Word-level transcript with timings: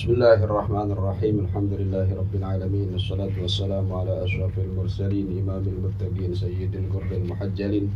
بسم 0.00 0.08
الله 0.16 0.44
الرحمن 0.48 0.88
الرحيم 0.96 1.36
الحمد 1.44 1.72
لله 1.80 2.08
رب 2.16 2.32
العالمين 2.40 2.88
والصلاة 2.92 3.34
والسلام 3.42 3.92
على 3.92 4.24
أشرف 4.24 4.58
المرسلين 4.58 5.26
إمام 5.44 5.64
المتقين 5.68 6.32
سيد 6.34 6.72
الغر 6.74 7.10
المحجلين 7.12 7.86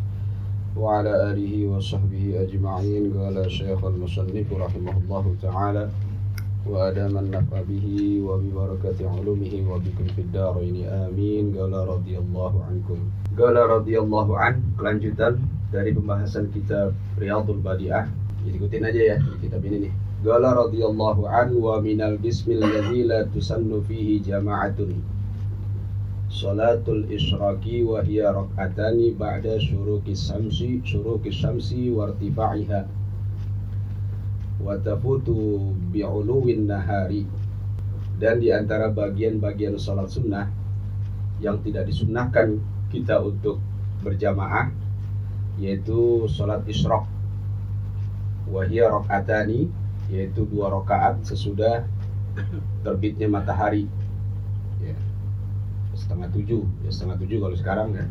وعلى 0.76 1.12
آله 1.32 1.52
وصحبه 1.72 2.24
أجمعين 2.44 3.02
قال 3.16 3.36
شيخ 3.50 3.80
المصنف 3.84 4.52
رحمه 4.52 4.94
الله 5.02 5.24
تعالى 5.42 5.84
وأدام 6.68 7.14
النفع 7.18 7.58
به 7.68 7.86
وببركة 8.28 8.98
علومه 9.10 9.54
وبكم 9.70 10.06
في 10.16 10.20
الدارين 10.20 10.76
آمين 10.84 11.44
قال 11.56 11.72
رضي 11.72 12.14
الله 12.18 12.52
عنكم 12.68 12.98
قال 13.40 13.56
رضي 13.56 13.96
الله 13.98 14.28
عنه 14.38 14.60
kelanjutan 14.76 15.40
dari 15.72 15.96
pembahasan 15.96 16.52
kitab 16.52 16.92
Riyadul 17.16 17.64
Badi'ah 17.64 18.04
ikutin 18.44 18.84
aja 18.84 19.02
ya 19.14 19.16
di 19.16 19.36
kitab 19.48 19.64
ini 19.64 19.88
nih 19.88 19.92
Qala 20.25 20.57
radhiyallahu 20.57 21.29
anhu 21.29 21.69
wa 21.69 21.77
minal 21.77 22.17
bismil 22.17 22.57
ladzi 22.57 23.05
la 23.05 23.29
tusannu 23.29 23.85
fihi 23.85 24.17
jama'atun. 24.25 24.97
Salatul 26.33 27.05
isyraki 27.13 27.85
wa 27.85 28.01
hiya 28.01 28.33
rak'atani 28.33 29.13
ba'da 29.13 29.61
syuruki 29.61 30.17
samsi 30.17 30.81
syuruki 30.81 31.29
syamsi 31.29 31.93
wa 31.93 32.09
irtifa'iha. 32.09 32.89
Wa 34.65 34.81
tafutu 34.81 35.69
bi'uluwin 35.93 36.73
nahari. 36.73 37.29
Dan 38.17 38.41
di 38.41 38.49
antara 38.49 38.89
bagian-bagian 38.89 39.77
salat 39.77 40.09
sunnah 40.09 40.49
yang 41.37 41.61
tidak 41.61 41.85
disunnahkan 41.85 42.57
kita 42.89 43.21
untuk 43.21 43.61
berjamaah 44.01 44.73
yaitu 45.61 46.25
salat 46.25 46.65
isyraq. 46.65 47.05
Wa 48.49 48.65
hiya 48.65 48.89
rak'atani 48.89 49.84
yaitu 50.11 50.45
dua 50.45 50.69
rakaat 50.69 51.25
sesudah 51.25 51.85
terbitnya 52.85 53.25
matahari. 53.25 53.89
Ya, 54.83 54.97
setengah 55.97 56.29
tujuh. 56.29 56.63
Ya 56.85 56.89
setengah 56.93 57.17
tujuh 57.21 57.37
kalau 57.41 57.55
sekarang 57.57 57.89
ya. 57.95 58.05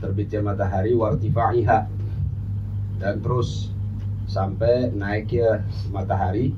Terbitnya 0.00 0.40
matahari 0.40 0.96
wartifaiha. 0.96 1.88
Dan 3.00 3.20
terus 3.20 3.74
sampai 4.24 4.94
naiknya 4.94 5.66
matahari 5.92 6.56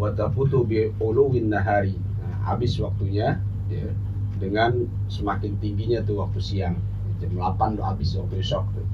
watafutu 0.00 0.64
bi 0.64 0.88
uluwin 1.02 1.52
nahari. 1.52 1.96
Nah, 2.22 2.36
habis 2.46 2.78
waktunya 2.80 3.40
ya, 3.68 3.90
dengan 4.40 4.86
semakin 5.12 5.58
tingginya 5.60 6.00
tuh 6.04 6.24
waktu 6.24 6.40
siang. 6.40 6.76
Jam 7.16 7.32
8 7.32 7.80
tuh 7.80 7.84
habis 7.84 8.12
waktu 8.12 8.44
isyak 8.44 8.64
tuh 8.76 8.84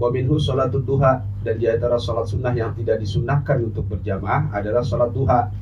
wa 0.00 0.08
minhu 0.08 0.40
sholatul 0.40 0.80
duha 0.80 1.20
dan 1.44 1.60
di 1.60 1.68
antara 1.68 2.00
sholat 2.00 2.24
sunnah 2.24 2.56
yang 2.56 2.72
tidak 2.72 3.04
disunnahkan 3.04 3.60
untuk 3.60 3.84
berjamaah 3.84 4.48
adalah 4.48 4.80
sholat 4.80 5.12
duha. 5.12 5.52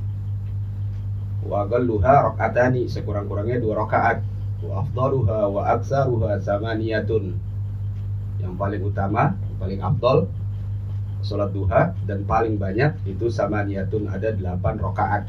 Wa 1.43 1.67
galluha 1.67 2.31
rakaatani 2.31 2.87
sekurang-kurangnya 2.87 3.59
dua 3.59 3.83
rakaat. 3.83 4.23
Wa 4.63 4.87
afdaluha 4.87 5.51
wa 5.51 5.63
aksaruha 5.75 6.39
samaniyatun. 6.39 7.35
Yang 8.39 8.55
paling 8.55 8.83
utama 8.87 9.35
paling 9.59 9.83
afdal 9.83 10.31
sholat 11.27 11.51
duha 11.51 11.99
dan 12.07 12.23
paling 12.23 12.55
banyak 12.63 12.95
itu 13.11 13.27
samaniyatun 13.27 14.07
ada 14.07 14.31
delapan 14.31 14.79
rakaat. 14.79 15.27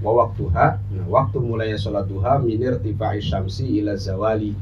Wa 0.00 0.16
waktuha 0.16 0.80
nah 0.80 1.06
waktu 1.12 1.44
mulainya 1.44 1.76
sholat 1.76 2.08
duha 2.08 2.40
minir 2.40 2.80
tifa'i 2.80 3.20
syamsi 3.20 3.68
ila 3.84 4.00
zawali. 4.00 4.56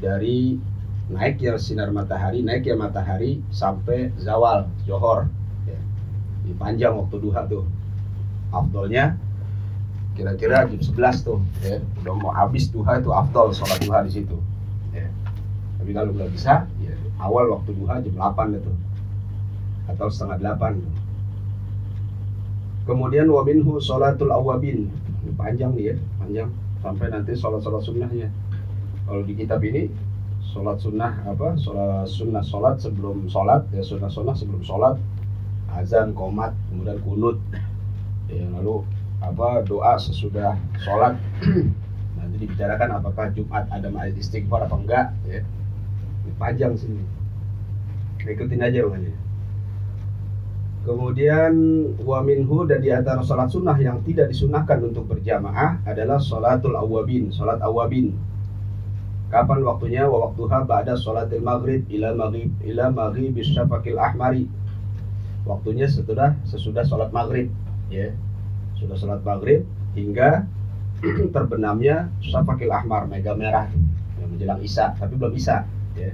Dari 0.00 0.56
naik 1.10 1.42
ya 1.42 1.58
sinar 1.58 1.90
matahari, 1.90 2.46
naik 2.46 2.70
ya 2.70 2.78
matahari 2.78 3.42
sampai 3.50 4.14
zawal, 4.14 4.70
johor. 4.86 5.26
Ya. 5.66 5.78
Ini 6.46 6.54
panjang 6.54 6.94
waktu 6.94 7.16
duha 7.18 7.44
tuh. 7.50 7.66
Afdolnya 8.54 9.18
kira-kira 10.14 10.66
jam 10.66 10.78
11 10.78 11.26
tuh, 11.26 11.42
ya. 11.66 11.82
Udah 12.02 12.14
mau 12.14 12.30
habis 12.30 12.70
duha 12.70 13.02
itu 13.02 13.10
afdol 13.10 13.50
sholat 13.50 13.82
duha 13.82 14.06
di 14.06 14.12
situ. 14.14 14.38
Ya. 14.94 15.10
Tapi 15.82 15.90
kalau 15.90 16.14
nggak 16.14 16.30
bisa, 16.30 16.70
ya 16.78 16.94
awal 17.18 17.50
waktu 17.50 17.74
duha 17.74 17.98
jam 17.98 18.14
8 18.14 18.58
itu. 18.58 18.72
Atau 19.90 20.06
setengah 20.06 20.38
8. 20.58 20.78
Kemudian 22.86 23.26
waminhu 23.26 23.82
sholatul 23.82 24.30
awabin. 24.30 24.86
Ini 25.26 25.32
panjang 25.34 25.74
nih 25.74 25.94
ya, 25.94 25.96
panjang 26.22 26.48
sampai 26.80 27.06
nanti 27.12 27.34
sholat-sholat 27.34 27.82
sunnahnya. 27.82 28.30
Kalau 29.04 29.26
di 29.26 29.34
kitab 29.34 29.60
ini 29.66 29.90
sholat 30.50 30.76
sunnah 30.82 31.12
apa? 31.24 31.54
Sholat 31.56 32.10
sunnah 32.10 32.42
sholat 32.42 32.76
sebelum 32.82 33.30
sholat 33.30 33.70
ya 33.70 33.82
sunnah 33.86 34.10
sunnah 34.10 34.34
sebelum 34.34 34.62
sholat. 34.66 34.98
Azan 35.70 36.12
komat 36.12 36.52
kemudian 36.68 36.98
kunut. 37.06 37.38
Ya 38.26 38.44
lalu 38.58 38.82
apa? 39.22 39.62
Doa 39.62 39.94
sesudah 39.96 40.58
sholat. 40.82 41.16
Nanti 42.18 42.36
dibicarakan 42.42 43.00
apakah 43.00 43.30
Jumat 43.32 43.70
ada 43.70 43.86
ma'id 43.88 44.18
istighfar 44.18 44.66
apa 44.66 44.76
enggak 44.76 45.06
ya. 45.24 45.40
Panjang 46.36 46.76
sini 46.76 47.20
ikutin 48.28 48.60
aja 48.60 48.84
makanya 48.84 49.14
kemudian 50.84 51.52
waminhu 52.04 52.64
dan 52.68 52.80
di 52.80 52.92
antara 52.92 53.20
sholat 53.24 53.48
sunnah 53.52 53.76
yang 53.76 54.00
tidak 54.04 54.32
disunahkan 54.32 54.80
untuk 54.84 55.08
berjamaah 55.08 55.80
adalah 55.84 56.20
sholatul 56.20 56.76
awabin 56.76 57.28
sholat 57.32 57.60
awabin 57.60 58.16
Kapan 59.30 59.62
waktunya? 59.62 60.10
Wa 60.10 60.26
waktuha 60.26 60.66
ba'da 60.66 60.98
sholatil 60.98 61.46
maghrib 61.46 61.86
ila 61.86 62.18
maghrib 62.18 62.50
ila 62.66 62.90
maghrib 62.90 63.38
syafaqil 63.38 63.94
ahmari. 64.02 64.50
Waktunya 65.46 65.86
sesudah 65.86 66.34
sesudah 66.50 66.82
sholat 66.82 67.14
maghrib, 67.14 67.48
ya. 67.88 68.10
Sudah 68.74 68.98
sholat 68.98 69.22
maghrib 69.22 69.62
hingga 69.94 70.50
terbenamnya 71.34 72.10
syafaqil 72.20 72.74
ahmar, 72.74 73.06
mega 73.06 73.32
merah 73.38 73.70
yang 74.18 74.34
menjelang 74.34 74.60
isya, 74.66 74.98
tapi 74.98 75.14
belum 75.14 75.38
isya, 75.38 75.62
ya. 75.94 76.10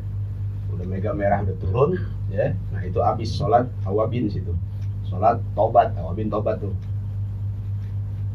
Udah 0.76 0.84
mega 0.84 1.16
merah 1.16 1.40
udah 1.40 1.56
turun, 1.56 1.96
ya. 2.28 2.52
Nah, 2.70 2.84
itu 2.84 3.00
habis 3.00 3.32
sholat 3.32 3.64
awabin 3.88 4.28
situ. 4.28 4.52
Sholat 5.08 5.40
tobat, 5.56 5.96
awabin 5.96 6.28
tobat 6.28 6.60
tuh. 6.60 6.76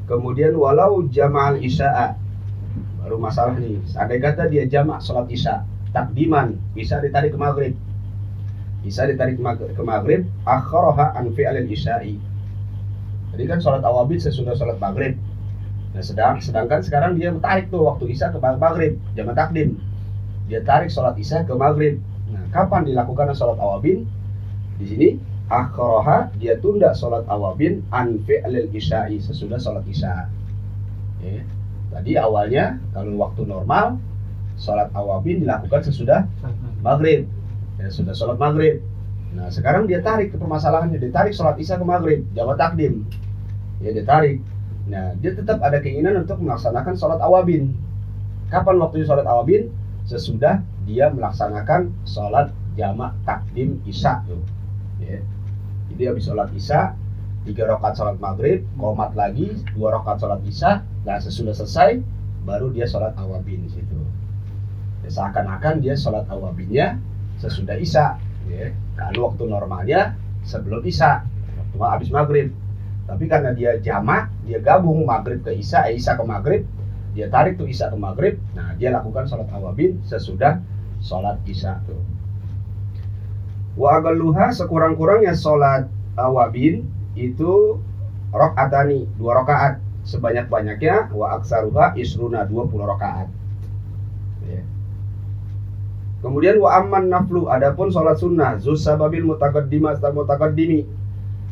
Kemudian 0.09 0.57
walau 0.57 1.05
jama'al 1.07 1.61
isya'a 1.61 2.17
baru 3.01 3.17
masalah 3.17 3.57
nih 3.57 3.81
andai 3.97 4.21
kata 4.21 4.45
dia 4.47 4.69
jamak 4.69 5.01
sholat 5.01 5.25
isya 5.33 5.65
takdiman 5.91 6.55
bisa 6.71 6.97
ditarik 7.03 7.35
ke 7.35 7.39
maghrib. 7.39 7.73
Bisa 8.81 9.05
ditarik 9.05 9.37
ke 9.37 9.83
maghrib 9.83 10.25
akharaha 10.47 11.13
an 11.13 11.29
fi'alil 11.35 11.69
isya'i. 11.69 12.17
Jadi 13.31 13.43
kan 13.47 13.59
sholat 13.61 13.83
awabid 13.85 14.19
sesudah 14.23 14.57
sholat 14.57 14.81
maghrib. 14.81 15.19
Nah 15.91 16.03
sedang 16.03 16.39
sedangkan 16.39 16.81
sekarang 16.81 17.19
dia 17.19 17.35
tarik 17.37 17.69
tuh 17.69 17.83
waktu 17.85 18.09
isya 18.15 18.31
ke 18.31 18.39
maghrib 18.39 18.97
jamak 19.13 19.37
takdim. 19.37 19.77
Dia 20.49 20.63
tarik 20.65 20.89
sholat 20.89 21.19
isya 21.19 21.45
ke 21.45 21.53
maghrib. 21.53 21.99
Nah 22.31 22.43
kapan 22.49 22.87
dilakukan 22.87 23.35
sholat 23.37 23.59
awabin? 23.59 24.07
Di 24.81 24.85
sini 24.87 25.09
akharaha 25.51 26.31
dia 26.39 26.57
tunda 26.57 26.95
sholat 26.95 27.27
awabin 27.27 27.83
an 27.91 28.23
fi'alil 28.23 28.71
isya'i 28.71 29.19
sesudah 29.21 29.59
sholat 29.59 29.85
isya. 29.85 30.31
Ya. 31.21 31.43
Tadi 31.91 32.15
awalnya 32.15 32.79
kalau 32.95 33.19
waktu 33.19 33.43
normal 33.43 33.99
sholat 34.55 34.87
awabin 34.95 35.43
dilakukan 35.43 35.83
sesudah 35.83 36.23
maghrib, 36.79 37.27
ya, 37.75 37.91
sudah 37.91 38.15
sholat 38.15 38.39
maghrib. 38.39 38.79
Nah 39.35 39.51
sekarang 39.51 39.87
dia 39.87 39.99
tarik 39.99 40.31
ke 40.31 40.37
permasalahannya, 40.39 40.99
dia 40.99 41.11
tarik 41.11 41.35
sholat 41.35 41.59
isya 41.59 41.75
ke 41.75 41.85
maghrib, 41.87 42.23
jawab 42.31 42.55
takdim, 42.55 43.03
ya 43.83 43.91
dia 43.91 44.07
tarik. 44.07 44.39
Nah 44.87 45.15
dia 45.19 45.35
tetap 45.35 45.59
ada 45.59 45.83
keinginan 45.83 46.23
untuk 46.23 46.39
melaksanakan 46.39 46.95
sholat 46.95 47.19
awabin. 47.19 47.75
Kapan 48.51 48.75
waktunya 48.79 49.07
sholat 49.07 49.27
awabin? 49.27 49.71
Sesudah 50.07 50.63
dia 50.83 51.11
melaksanakan 51.11 51.91
sholat 52.03 52.51
jamak 52.75 53.15
takdim 53.27 53.79
isya. 53.83 54.23
Ya. 54.99 55.19
Jadi 55.91 56.03
habis 56.07 56.23
sholat 56.27 56.51
isya, 56.55 56.95
tiga 57.41 57.65
rakaat 57.65 57.97
sholat 57.97 58.17
maghrib, 58.21 58.61
komat 58.77 59.17
lagi, 59.17 59.57
dua 59.73 59.97
rakaat 59.97 60.21
sholat 60.21 60.41
isya, 60.45 60.85
Nah 61.01 61.17
sesudah 61.17 61.53
selesai 61.57 61.97
baru 62.45 62.69
dia 62.69 62.85
sholat 62.85 63.17
awabin 63.17 63.65
di 63.65 63.69
situ. 63.73 63.97
Ya, 65.01 65.09
seakan-akan 65.09 65.81
dia 65.81 65.97
sholat 65.97 66.29
awabinnya 66.29 67.01
sesudah 67.41 67.77
isya. 67.77 68.21
Ya. 68.49 68.73
Kalau 68.97 69.33
waktu 69.33 69.49
normalnya 69.49 70.13
sebelum 70.45 70.85
isya, 70.85 71.25
waktu 71.57 71.77
habis 71.81 72.09
maghrib. 72.13 72.53
Tapi 73.09 73.25
karena 73.25 73.51
dia 73.57 73.81
jamak, 73.81 74.29
dia 74.45 74.61
gabung 74.61 75.03
maghrib 75.03 75.41
ke 75.41 75.57
isya, 75.57 75.89
eh, 75.89 75.97
isya 75.97 76.13
ke 76.15 76.23
maghrib, 76.23 76.61
dia 77.17 77.27
tarik 77.27 77.57
tuh 77.57 77.65
isya 77.65 77.89
ke 77.89 77.97
maghrib. 77.97 78.37
Nah 78.53 78.77
dia 78.77 78.93
lakukan 78.93 79.25
sholat 79.25 79.49
awabin 79.49 79.97
sesudah 80.05 80.61
sholat 81.01 81.41
isya 81.49 81.81
tuh. 81.89 81.97
Wa 83.73 83.97
sekurang-kurangnya 84.53 85.33
sholat 85.33 85.89
awabin 86.13 86.85
itu 87.15 87.81
rokatani 88.31 89.07
dua 89.19 89.43
rakaat 89.43 89.83
sebanyak-banyaknya 90.07 91.13
wa 91.13 91.37
aksaruha 91.37 91.93
isruna 91.99 92.47
20 92.47 92.91
rakaat. 92.97 93.27
Ya. 94.47 94.61
Kemudian 96.21 96.57
wa 96.61 96.77
amman 96.77 97.09
naflu 97.09 97.49
adapun 97.49 97.89
sholat 97.89 98.17
sunnah 98.17 98.57
zus 98.57 98.85
sababil 98.85 99.25
mutaqaddimah 99.25 99.97
mutaqaddimi 100.13 100.85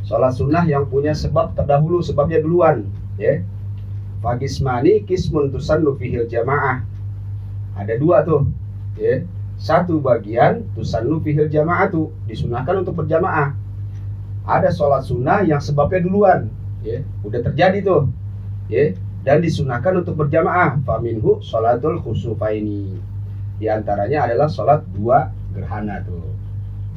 Sholat 0.08 0.34
sunnah 0.34 0.64
yang 0.64 0.88
punya 0.88 1.12
sebab 1.12 1.54
terdahulu, 1.54 2.00
sebabnya 2.00 2.40
duluan. 2.40 2.88
Ya. 3.20 3.44
Fagismani 4.24 5.04
kismun 5.04 5.52
tusannu 5.52 5.96
fihil 6.00 6.26
jamaah. 6.26 6.82
Ada 7.76 8.00
dua 8.00 8.24
tuh. 8.24 8.48
Ya. 8.96 9.22
Satu 9.60 10.00
bagian 10.00 10.64
tusannu 10.74 11.20
fihil 11.20 11.52
jamaah 11.52 11.92
tuh 11.92 12.10
disunahkan 12.26 12.82
untuk 12.82 12.96
berjamaah. 13.04 13.54
Ada 14.50 14.74
sholat 14.74 15.06
sunnah 15.06 15.46
yang 15.46 15.62
sebabnya 15.62 16.02
duluan. 16.02 16.50
Ya. 16.82 17.06
Udah 17.22 17.46
terjadi 17.46 17.86
tuh. 17.86 18.10
Ya. 18.66 18.98
Dan 19.22 19.46
disunahkan 19.46 20.02
untuk 20.02 20.18
berjamaah. 20.18 20.82
Faminhu 20.82 21.38
sholatul 21.46 22.02
khusufaini. 22.02 22.98
Di 23.62 23.70
antaranya 23.70 24.26
adalah 24.26 24.50
sholat 24.50 24.82
dua 24.90 25.30
gerhana 25.54 26.02
tuh. 26.02 26.26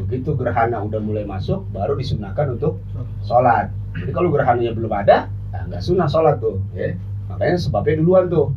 Begitu 0.00 0.32
gerhana 0.32 0.80
udah 0.80 1.02
mulai 1.02 1.28
masuk, 1.28 1.68
baru 1.68 1.98
disunahkan 1.98 2.56
untuk 2.56 2.80
sholat. 3.26 3.68
Jadi 3.92 4.08
kalau 4.16 4.32
gerhananya 4.32 4.72
belum 4.72 4.88
ada, 4.88 5.28
nah 5.52 5.68
nggak 5.68 5.84
sunnah 5.84 6.08
sholat 6.08 6.40
tuh. 6.40 6.56
Ya. 6.72 6.96
Makanya 7.28 7.60
sebabnya 7.60 8.00
duluan 8.00 8.32
tuh. 8.32 8.56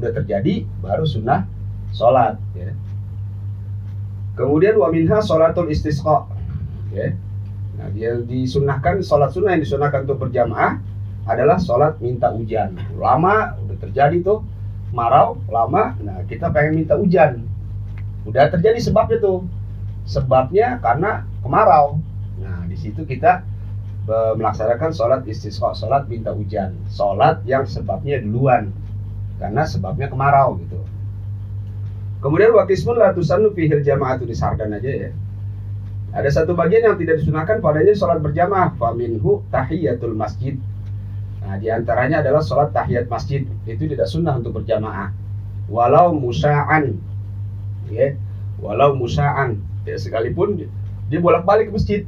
Udah 0.00 0.16
terjadi, 0.16 0.64
baru 0.80 1.04
sunnah 1.04 1.44
sholat. 1.92 2.40
Ya. 2.56 2.72
Kemudian 4.38 4.80
waminha 4.80 5.20
sholatul 5.20 5.68
istisqa. 5.68 6.24
Ya. 6.94 7.12
Nah, 7.80 7.88
dia 7.96 8.20
disunahkan 8.20 9.00
sholat 9.00 9.32
sunnah 9.32 9.56
yang 9.56 9.64
disunahkan 9.64 10.04
untuk 10.04 10.28
berjamaah 10.28 10.76
adalah 11.24 11.56
sholat 11.56 11.96
minta 12.04 12.28
hujan. 12.28 12.76
Lama 13.00 13.56
udah 13.64 13.76
terjadi 13.80 14.20
tuh 14.20 14.44
marau 14.92 15.40
lama, 15.48 15.96
nah 16.04 16.20
kita 16.28 16.52
pengen 16.52 16.84
minta 16.84 17.00
hujan. 17.00 17.40
Udah 18.28 18.52
terjadi 18.52 18.76
sebabnya 18.84 19.16
tuh. 19.16 19.48
Sebabnya 20.04 20.76
karena 20.84 21.24
kemarau. 21.40 22.04
Nah, 22.36 22.68
di 22.68 22.76
situ 22.76 23.08
kita 23.08 23.48
melaksanakan 24.10 24.90
sholat 24.90 25.22
istisqa, 25.24 25.70
sholat 25.72 26.10
minta 26.10 26.34
hujan, 26.34 26.74
sholat 26.90 27.40
yang 27.46 27.62
sebabnya 27.62 28.18
duluan, 28.18 28.74
karena 29.38 29.62
sebabnya 29.62 30.10
kemarau 30.10 30.58
gitu. 30.58 30.82
Kemudian 32.18 32.52
wakismun 32.52 32.98
latusan 32.98 33.46
fihil 33.54 33.80
jamaah 33.86 34.18
itu 34.18 34.26
disarkan 34.26 34.76
aja 34.76 35.08
ya. 35.08 35.10
Ada 36.10 36.42
satu 36.42 36.58
bagian 36.58 36.90
yang 36.90 36.96
tidak 36.98 37.22
disunahkan 37.22 37.62
padanya 37.62 37.94
sholat 37.94 38.18
berjamaah. 38.18 38.74
Faminhu 38.74 39.46
tahiyatul 39.54 40.18
masjid. 40.18 40.58
Nah, 41.40 41.56
di 41.56 41.70
antaranya 41.70 42.20
adalah 42.20 42.42
sholat 42.42 42.74
tahiyat 42.74 43.06
masjid. 43.06 43.46
Itu 43.64 43.86
tidak 43.86 44.10
sunnah 44.10 44.36
untuk 44.38 44.60
berjamaah. 44.62 45.14
Walau 45.70 46.10
musa'an. 46.14 46.98
Ya. 47.88 48.18
Walau 48.58 48.98
musa'an. 48.98 49.62
Ya, 49.86 49.96
sekalipun 49.96 50.66
dia 51.06 51.18
bolak-balik 51.22 51.70
ke 51.70 51.72
masjid. 51.78 52.00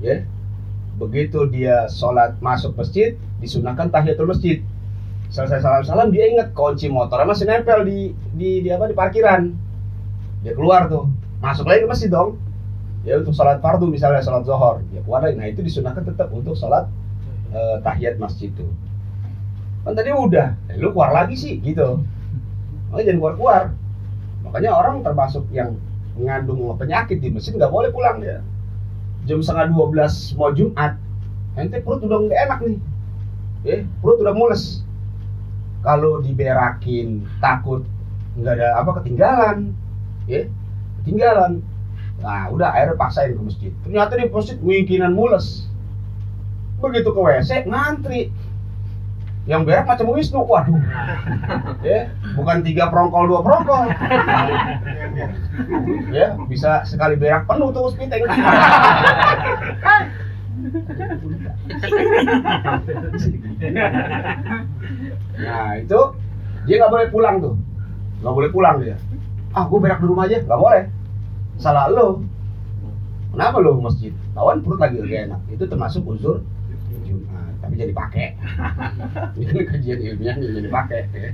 Ya. 0.00 0.24
Begitu 0.96 1.44
dia 1.52 1.90
sholat 1.92 2.40
masuk 2.40 2.74
masjid, 2.80 3.18
disunahkan 3.42 3.92
tahiyatul 3.92 4.30
masjid 4.30 4.64
selesai 5.34 5.66
salam-salam 5.66 6.14
dia 6.14 6.30
inget 6.30 6.54
kunci 6.54 6.86
motornya 6.86 7.26
masih 7.26 7.50
nempel 7.50 7.82
di 7.82 8.14
di, 8.38 8.62
di 8.62 8.68
apa 8.70 8.86
di 8.86 8.94
parkiran 8.94 9.50
dia 10.46 10.54
keluar 10.54 10.86
tuh 10.86 11.10
masuk 11.42 11.66
lagi 11.66 11.82
ke 11.82 11.88
masjid 11.90 12.10
dong 12.14 12.38
ya 13.04 13.20
untuk 13.20 13.36
sholat 13.36 13.60
fardu 13.60 13.86
misalnya 13.92 14.24
sholat 14.24 14.48
zohor 14.48 14.80
ya 14.90 15.04
keluar 15.04 15.20
lagi 15.24 15.36
nah 15.36 15.46
itu 15.48 15.60
disunahkan 15.60 16.04
tetap 16.08 16.32
untuk 16.32 16.56
sholat 16.56 16.88
uh, 17.52 17.76
tahiyat 17.84 18.16
masjid 18.16 18.48
tuh 18.56 18.68
kan 19.84 19.92
tadi 19.92 20.16
udah. 20.16 20.56
Eh, 20.72 20.80
lu 20.80 20.96
keluar 20.96 21.12
lagi 21.12 21.36
sih 21.36 21.60
gitu. 21.60 22.00
Makanya 22.88 23.04
jangan 23.12 23.20
keluar 23.20 23.34
keluar 23.36 23.62
makanya 24.44 24.70
orang 24.76 25.00
termasuk 25.00 25.44
yang 25.52 25.76
mengandung 26.14 26.68
penyakit 26.76 27.16
di 27.16 27.32
masjid 27.32 27.56
nggak 27.56 27.72
boleh 27.72 27.88
pulang 27.90 28.20
dia 28.20 28.44
jam 29.24 29.40
setengah 29.40 29.72
dua 29.72 29.88
belas 29.88 30.36
mau 30.36 30.52
jumat 30.52 31.00
ente 31.56 31.80
perut 31.80 32.04
udah 32.04 32.18
nggak 32.28 32.40
enak 32.48 32.58
nih. 32.64 32.78
Eh 33.64 33.80
perut 34.00 34.20
udah 34.20 34.34
mules. 34.36 34.84
Kalau 35.84 36.20
diberakin 36.24 37.24
takut 37.40 37.84
nggak 38.40 38.52
ada 38.56 38.68
apa 38.80 38.90
ketinggalan. 39.00 39.72
Ya 40.28 40.48
ketinggalan 41.02 41.60
nah 42.22 42.48
udah 42.52 42.70
akhirnya 42.70 42.96
paksain 42.96 43.34
ke 43.34 43.42
masjid. 43.42 43.72
Ternyata 43.82 44.16
di 44.16 44.30
masjid 44.30 44.56
mungkinan 44.60 45.12
mules. 45.12 45.66
Begitu 46.78 47.10
ke 47.10 47.20
WC 47.20 47.50
ngantri. 47.66 48.32
Yang 49.44 49.60
berak 49.68 49.84
macam 49.84 50.08
Wisnu 50.16 50.40
waduh. 50.40 50.72
Ya 51.84 52.08
bukan 52.32 52.64
tiga 52.64 52.88
prongkol 52.88 53.28
dua 53.28 53.40
prongkol. 53.44 53.92
Ya 56.16 56.32
bisa 56.48 56.80
sekali 56.88 57.20
berak 57.20 57.44
penuh 57.44 57.68
tuh 57.74 57.92
hospital 57.92 58.24
nah 65.34 65.70
itu 65.76 66.00
dia 66.64 66.74
nggak 66.80 66.92
boleh 66.92 67.08
pulang 67.12 67.36
tuh. 67.44 67.54
Nggak 68.24 68.34
boleh 68.34 68.50
pulang 68.54 68.76
dia. 68.80 68.96
Ah 69.52 69.68
gue 69.68 69.76
berak 69.76 70.00
di 70.00 70.06
rumah 70.08 70.24
aja 70.24 70.40
nggak 70.40 70.60
boleh 70.62 70.93
salah 71.58 71.90
lo 71.90 72.22
kenapa 73.34 73.58
lo 73.62 73.78
masjid 73.80 74.12
lawan 74.34 74.62
perut 74.62 74.80
lagi 74.80 74.98
gak 75.02 75.30
enak 75.30 75.40
itu 75.50 75.64
termasuk 75.66 76.02
uzur 76.06 76.42
Jumat 77.04 77.54
tapi 77.62 77.74
jadi 77.80 77.92
pakai 77.92 78.38
ini 79.40 79.62
kajian 79.66 79.98
ilmiah 79.98 80.36
jadi 80.38 80.70
pakai 80.70 81.00
ya. 81.12 81.30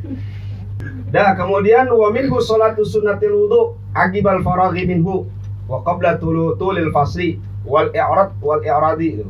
Dah 1.13 1.37
kemudian 1.37 1.93
wa 1.93 2.09
minhu 2.09 2.41
salatu 2.41 2.89
sunnatil 2.89 3.37
wudu 3.37 3.77
agibal 3.93 4.41
faraghi 4.41 4.89
minhu 4.89 5.29
wa 5.69 5.85
qabla 5.85 6.17
tulil 6.17 6.89
fasli 6.89 7.37
wal 7.69 7.93
i'rad 7.93 8.33
wal 8.41 8.65
i'radi 8.65 9.21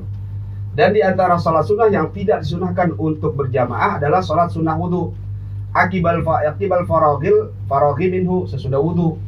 dan 0.79 0.95
di 0.95 1.03
antara 1.03 1.35
sholat 1.35 1.67
sunnah 1.67 1.91
yang 1.91 2.15
tidak 2.15 2.47
disunahkan 2.47 2.95
untuk 2.95 3.35
berjamaah 3.35 3.99
adalah 3.99 4.23
sholat 4.23 4.55
sunnah 4.55 4.79
wudhu. 4.79 5.11
Akibal 5.75 6.23
akibal 6.47 6.87
faragil 6.87 7.51
faragil 7.67 8.11
minhu 8.11 8.47
sesudah 8.47 8.79
wudhu. 8.79 9.19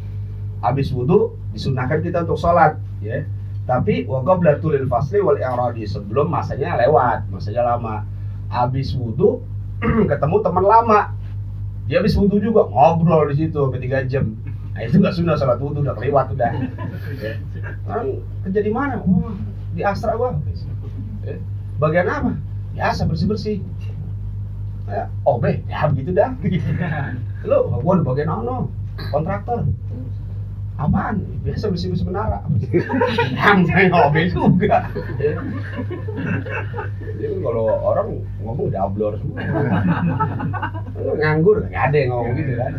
Habis 0.63 0.95
wudhu 0.95 1.35
disunahkan 1.53 2.01
kita 2.01 2.25
untuk 2.25 2.41
sholat, 2.41 2.81
ya. 3.05 3.25
Tapi 3.63 4.11
wakabla 4.11 4.59
tulil 4.59 4.91
fasli 4.91 5.23
wal 5.23 5.39
i'radi 5.39 5.87
sebelum 5.87 6.27
masanya 6.27 6.75
lewat, 6.83 7.31
masanya 7.31 7.75
lama. 7.75 8.03
Habis 8.51 8.93
wudhu 8.99 9.39
ketemu 10.11 10.37
teman 10.43 10.65
lama. 10.67 11.01
Dia 11.87 12.03
habis 12.03 12.19
wudhu 12.19 12.43
juga 12.43 12.67
ngobrol 12.67 13.31
di 13.31 13.47
situ 13.47 13.55
sampai 13.55 13.79
tiga 13.79 14.03
jam. 14.11 14.35
Nah 14.75 14.83
itu 14.83 14.99
nggak 14.99 15.15
sunnah 15.15 15.39
sholat 15.39 15.63
wudhu 15.63 15.87
udah 15.87 15.95
kelewat 15.95 16.35
udah. 16.35 16.51
Ya. 17.23 17.39
Kan 17.87 18.19
kerja 18.43 18.61
di 18.67 18.73
mana? 18.75 18.99
Oh, 19.07 19.31
di 19.79 19.87
Astra 19.87 20.19
gua. 20.19 20.35
Eh, 21.23 21.39
bagian 21.79 22.11
apa? 22.11 22.35
Biasa 22.75 23.07
bersih-bersih. 23.07 23.63
Ya, 24.91 25.07
oh 25.23 25.39
be, 25.39 25.63
ya 25.71 25.87
begitu 25.87 26.11
dah. 26.11 26.35
Lo, 27.49 27.71
gua 27.79 27.95
di 27.95 28.05
bagian 28.05 28.43
ono, 28.43 28.67
kontraktor. 29.15 29.71
Apaan? 30.83 31.23
Biasa 31.47 31.71
bersih-bersih 31.71 32.07
menara. 32.11 32.43
Yang 33.31 33.59
saya 33.71 33.87
hobi 33.95 34.23
juga. 34.35 34.91
Jadi 37.23 37.39
kalau 37.39 37.71
orang 37.71 38.19
ngomong 38.43 38.67
udah 38.75 38.91
ablor 38.91 39.15
semua. 39.23 39.47
Nganggur, 41.23 41.71
nggak 41.71 41.83
ada 41.87 41.97
yang 42.03 42.11
ngomong 42.11 42.35
gitu 42.35 42.55
kan. 42.59 42.73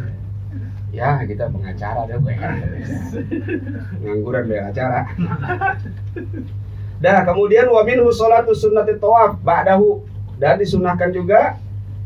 Ya 0.91 1.10
kita 1.24 1.48
pengacara 1.48 2.05
deh 2.12 2.19
gue. 2.19 2.33
Ngangguran 4.03 4.51
deh 4.51 4.60
acara. 4.60 5.07
Dah 7.00 7.24
kemudian 7.24 7.72
wa 7.72 7.88
minhu 7.88 8.12
salatu 8.12 8.51
sunnati 8.51 9.00
tawaf 9.00 9.39
ba'dahu 9.43 10.03
dan 10.39 10.60
disunahkan 10.60 11.12
juga 11.15 11.55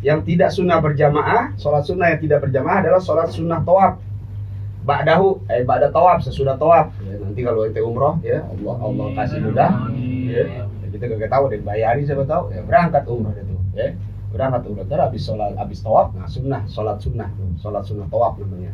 yang 0.06 0.22
tidak 0.22 0.54
sunnah 0.54 0.77
berjamaah, 0.77 1.58
sholat 1.58 1.82
sunnah 1.89 2.13
yang 2.13 2.22
tidak 2.22 2.46
berjamaah 2.46 2.86
adalah 2.86 3.01
sholat 3.01 3.34
sunnah 3.34 3.66
tawaf. 3.66 3.98
Ba'dahu, 4.88 5.44
eh 5.51 5.67
ba'da 5.67 5.91
tawaf, 5.91 6.24
sesudah 6.24 6.56
tawaf. 6.56 6.96
Ya, 7.03 7.20
nanti 7.20 7.44
kalau 7.44 7.67
ente 7.67 7.84
umroh 7.84 8.24
ya, 8.24 8.48
Allah 8.48 8.75
Allah 8.79 9.08
kasih 9.20 9.44
mudah. 9.44 9.91
Ya, 10.32 10.63
kita 10.88 11.12
gak 11.12 11.27
tahu 11.27 11.51
deh 11.51 11.60
bayari 11.60 12.08
siapa 12.08 12.24
tahu, 12.24 12.56
ya 12.56 12.63
berangkat 12.63 13.03
umroh 13.03 13.36
itu, 13.36 13.56
ya. 13.75 13.91
Berangkat 14.32 14.63
umroh, 14.63 14.88
terus 14.88 15.03
habis 15.03 15.22
sholat 15.27 15.51
habis 15.60 15.84
tawaf, 15.84 16.15
nah 16.15 16.24
sunnah, 16.24 16.63
sholat 16.72 17.03
sunnah, 17.03 17.27
sholat 17.60 17.84
sunnah 17.84 18.08
tawaf 18.08 18.39
namanya. 18.39 18.72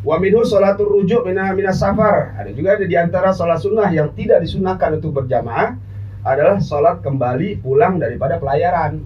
Wa 0.00 0.16
minhu 0.20 0.44
sholatul 0.44 0.88
rujuk 0.88 1.28
mina 1.28 1.52
minas 1.56 1.80
safar. 1.80 2.36
Ada 2.36 2.52
juga 2.56 2.76
ada 2.76 2.84
di 2.84 2.96
antara 2.96 3.32
sholat 3.32 3.60
sunnah 3.60 3.88
yang 3.92 4.12
tidak 4.16 4.44
disunahkan 4.44 5.00
untuk 5.00 5.24
berjamaah 5.24 5.76
adalah 6.24 6.60
sholat 6.60 7.00
kembali 7.00 7.64
pulang 7.64 7.96
daripada 7.96 8.36
pelayaran. 8.36 9.00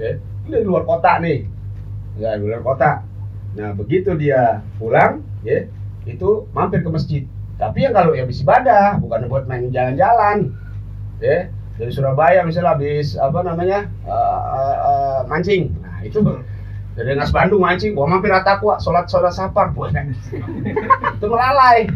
Ya, 0.00 0.16
ini 0.48 0.56
di 0.60 0.66
luar 0.68 0.88
kota 0.88 1.20
nih. 1.20 1.44
Ya, 2.16 2.36
di 2.36 2.44
luar 2.48 2.64
kota. 2.64 3.04
Nah, 3.56 3.72
begitu 3.72 4.12
dia 4.16 4.60
pulang, 4.76 5.24
ya, 5.46 5.66
itu 6.06 6.48
mampir 6.56 6.80
ke 6.84 6.90
masjid. 6.90 7.22
Tapi 7.60 7.84
yang 7.84 7.92
kalau 7.92 8.16
ya 8.16 8.24
habis 8.24 8.40
ibadah, 8.40 8.96
bukan 9.00 9.28
buat 9.28 9.44
main 9.44 9.68
jalan-jalan. 9.68 10.52
Ya, 11.20 11.52
dari 11.76 11.92
Surabaya 11.92 12.40
misalnya 12.44 12.76
habis 12.76 13.16
apa 13.20 13.44
namanya? 13.44 13.88
Uh, 14.08 14.40
uh, 14.40 14.76
uh, 14.80 15.18
mancing. 15.28 15.68
Nah, 15.84 16.00
itu 16.00 16.24
dari 16.96 17.12
Nas 17.12 17.32
Bandung 17.32 17.60
mancing, 17.60 17.92
gua 17.92 18.08
mampir 18.08 18.32
Atakwa, 18.32 18.80
sholat 18.80 19.08
sholat 19.12 19.36
safar, 19.36 19.76
buat 19.76 19.92
itu 21.20 21.26
melalai. 21.28 21.88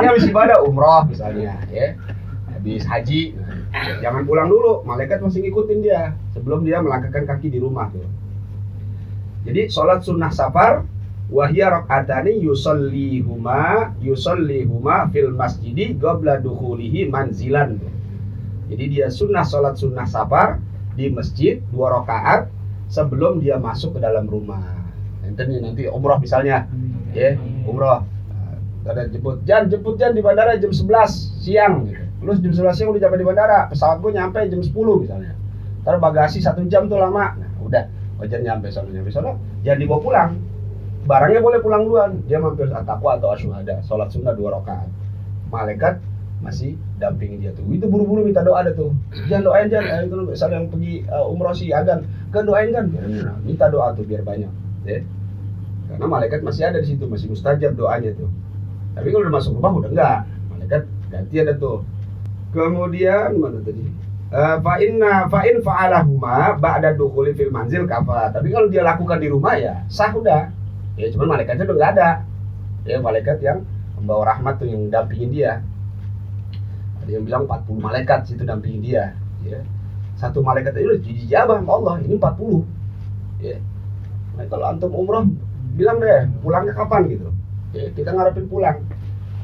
Ini 0.00 0.04
habis 0.08 0.24
ibadah 0.24 0.64
umroh 0.64 1.04
misalnya, 1.04 1.60
ya, 1.68 1.92
habis 2.48 2.88
haji, 2.88 3.36
Jangan 4.00 4.24
pulang 4.24 4.48
dulu, 4.48 4.80
malaikat 4.88 5.20
masih 5.20 5.44
ngikutin 5.44 5.78
dia 5.84 6.16
sebelum 6.32 6.64
dia 6.64 6.80
melangkahkan 6.80 7.28
kaki 7.28 7.52
di 7.52 7.60
rumah 7.60 7.92
tuh. 7.92 8.04
Jadi 9.44 9.68
sholat 9.68 10.00
sunnah 10.02 10.32
safar 10.32 10.88
wahya 11.28 11.68
rakaatani 11.68 12.40
yusallihuma 12.40 13.92
yusallihuma 14.00 15.12
fil 15.12 15.32
masjidi 15.36 15.92
qabla 15.96 16.40
dukhulihi 16.40 17.08
manzilan. 17.12 17.76
Jadi 18.68 18.84
dia 18.88 19.06
sunnah 19.08 19.44
sholat 19.44 19.76
sunnah 19.76 20.08
safar 20.08 20.60
di 20.96 21.08
masjid 21.12 21.60
dua 21.72 22.00
rakaat 22.00 22.48
sebelum 22.88 23.40
dia 23.40 23.60
masuk 23.60 23.96
ke 23.96 24.00
dalam 24.00 24.24
rumah. 24.28 24.60
Nanti 25.24 25.60
nanti 25.60 25.84
umroh 25.88 26.16
misalnya, 26.20 26.68
ya 27.12 27.36
umroh. 27.68 28.04
Ada 28.88 29.04
jemput 29.12 29.44
Jan, 29.44 29.68
jemput 29.68 30.00
Jan 30.00 30.16
di 30.16 30.24
bandara 30.24 30.56
jam 30.56 30.72
11 30.72 31.44
siang. 31.44 31.84
Gitu. 31.84 32.00
Terus 32.24 32.40
jam 32.40 32.72
11 32.72 32.72
siang 32.72 32.88
udah 32.88 33.04
sampai 33.04 33.20
di 33.20 33.28
bandara, 33.28 33.68
pesawat 33.68 34.00
gue 34.00 34.16
nyampe 34.16 34.40
jam 34.48 34.64
10 34.64 34.72
misalnya. 35.04 35.36
Ntar 35.84 36.00
bagasi 36.00 36.40
satu 36.40 36.64
jam 36.64 36.88
tuh 36.88 36.96
lama. 36.96 37.36
Nah 37.36 37.52
udah, 37.60 37.84
wajar 38.16 38.40
nyampe 38.40 38.72
sana 38.72 38.88
nyampe 38.88 39.12
sana, 39.12 39.36
jangan 39.60 39.78
dibawa 39.84 40.00
pulang 40.00 40.30
barangnya 41.06 41.40
boleh 41.44 41.58
pulang 41.62 41.82
duluan. 41.86 42.10
Dia 42.26 42.40
mampir 42.42 42.66
saat 42.72 42.88
takwa 42.88 43.20
atau 43.20 43.30
asyuhada 43.36 43.84
sholat 43.84 44.08
sunnah 44.10 44.34
dua 44.34 44.58
rakaat. 44.58 44.88
Malaikat 45.52 46.00
masih 46.38 46.78
dampingi 47.02 47.42
dia 47.42 47.50
tuh. 47.50 47.66
Itu 47.70 47.90
buru-buru 47.90 48.22
minta 48.22 48.46
doa 48.46 48.62
ada 48.62 48.70
tuh. 48.70 48.94
Jangan 49.26 49.42
doain 49.42 49.66
jangan 49.66 50.06
itu 50.06 50.14
misalnya 50.22 50.62
yang 50.62 50.68
pergi 50.70 50.94
uh, 51.10 51.26
umroh 51.26 51.54
sih 51.54 51.74
agan. 51.74 52.06
Kan 52.30 52.46
doain 52.46 52.70
kan? 52.70 52.86
Minta 53.42 53.66
doa 53.66 53.90
tuh 53.94 54.06
biar 54.06 54.22
banyak. 54.22 54.50
Ya. 54.86 55.02
Karena 55.88 56.06
malaikat 56.06 56.44
masih 56.44 56.68
ada 56.68 56.78
di 56.78 56.94
situ 56.94 57.08
masih 57.10 57.32
mustajab 57.32 57.74
doanya 57.74 58.14
tuh. 58.14 58.30
Tapi 58.94 59.08
kalau 59.10 59.26
udah 59.26 59.34
masuk 59.34 59.58
rumah 59.58 59.72
udah 59.82 59.90
enggak. 59.90 60.18
Malaikat 60.52 60.82
ganti 61.10 61.36
ada 61.42 61.54
tuh. 61.58 61.82
Kemudian 62.54 63.34
mana 63.36 63.58
tadi? 63.60 63.82
Uh, 64.28 64.60
fa 64.60 64.76
inna 64.84 65.24
fa 65.32 65.40
in 65.48 65.64
fa'alahuma 65.64 66.60
ba'da 66.60 66.92
dukhuli 66.92 67.32
fil 67.32 67.48
manzil 67.48 67.88
kafa. 67.88 68.30
Tapi 68.30 68.52
kalau 68.52 68.68
dia 68.68 68.84
lakukan 68.84 69.18
di 69.18 69.28
rumah 69.32 69.56
ya 69.56 69.82
sah 69.88 70.12
udah 70.12 70.52
ya 70.98 71.06
cuman 71.14 71.38
malaikatnya 71.38 71.64
udah 71.64 71.76
nggak 71.78 71.92
ada. 71.96 72.10
Ya 72.84 72.96
malaikat 72.98 73.38
yang 73.40 73.62
membawa 73.96 74.34
rahmat 74.34 74.58
tuh 74.58 74.68
yang 74.68 74.90
dampingin 74.92 75.30
dia. 75.30 75.52
Ada 77.00 77.10
yang 77.16 77.24
bilang 77.24 77.42
40 77.46 77.78
malaikat 77.78 78.28
situ 78.28 78.42
dampingin 78.42 78.82
dia. 78.82 79.04
Ya 79.46 79.62
satu 80.18 80.42
malaikat 80.42 80.74
itu 80.74 80.90
udah 80.90 81.00
dijabah 81.00 81.56
sama 81.62 81.72
Allah 81.78 81.94
ini 82.02 82.18
40 82.18 82.66
ya 83.38 83.56
nah, 84.34 84.44
kalau 84.50 84.66
antum 84.66 84.90
umroh 84.90 85.22
bilang 85.78 86.02
deh 86.02 86.26
pulangnya 86.42 86.74
kapan 86.74 87.06
gitu. 87.06 87.30
Ya, 87.70 87.84
kita 87.94 88.10
ngarepin 88.16 88.48
pulang. 88.50 88.82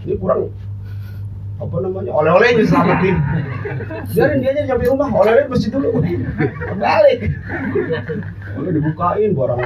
Ini 0.02 0.18
kurang 0.18 0.50
apa 1.54 1.76
namanya 1.78 2.10
oleh-olehnya 2.10 2.66
selamatin. 2.66 3.14
Biarin 4.10 4.42
dia 4.42 4.50
aja 4.50 4.74
sampai 4.74 4.90
rumah 4.90 5.06
oleh-oleh 5.14 5.46
mesti 5.46 5.70
dulu. 5.70 6.02
Balik 6.74 7.20
oleh 8.54 8.70
dibukain 8.70 9.30
barang 9.34 9.60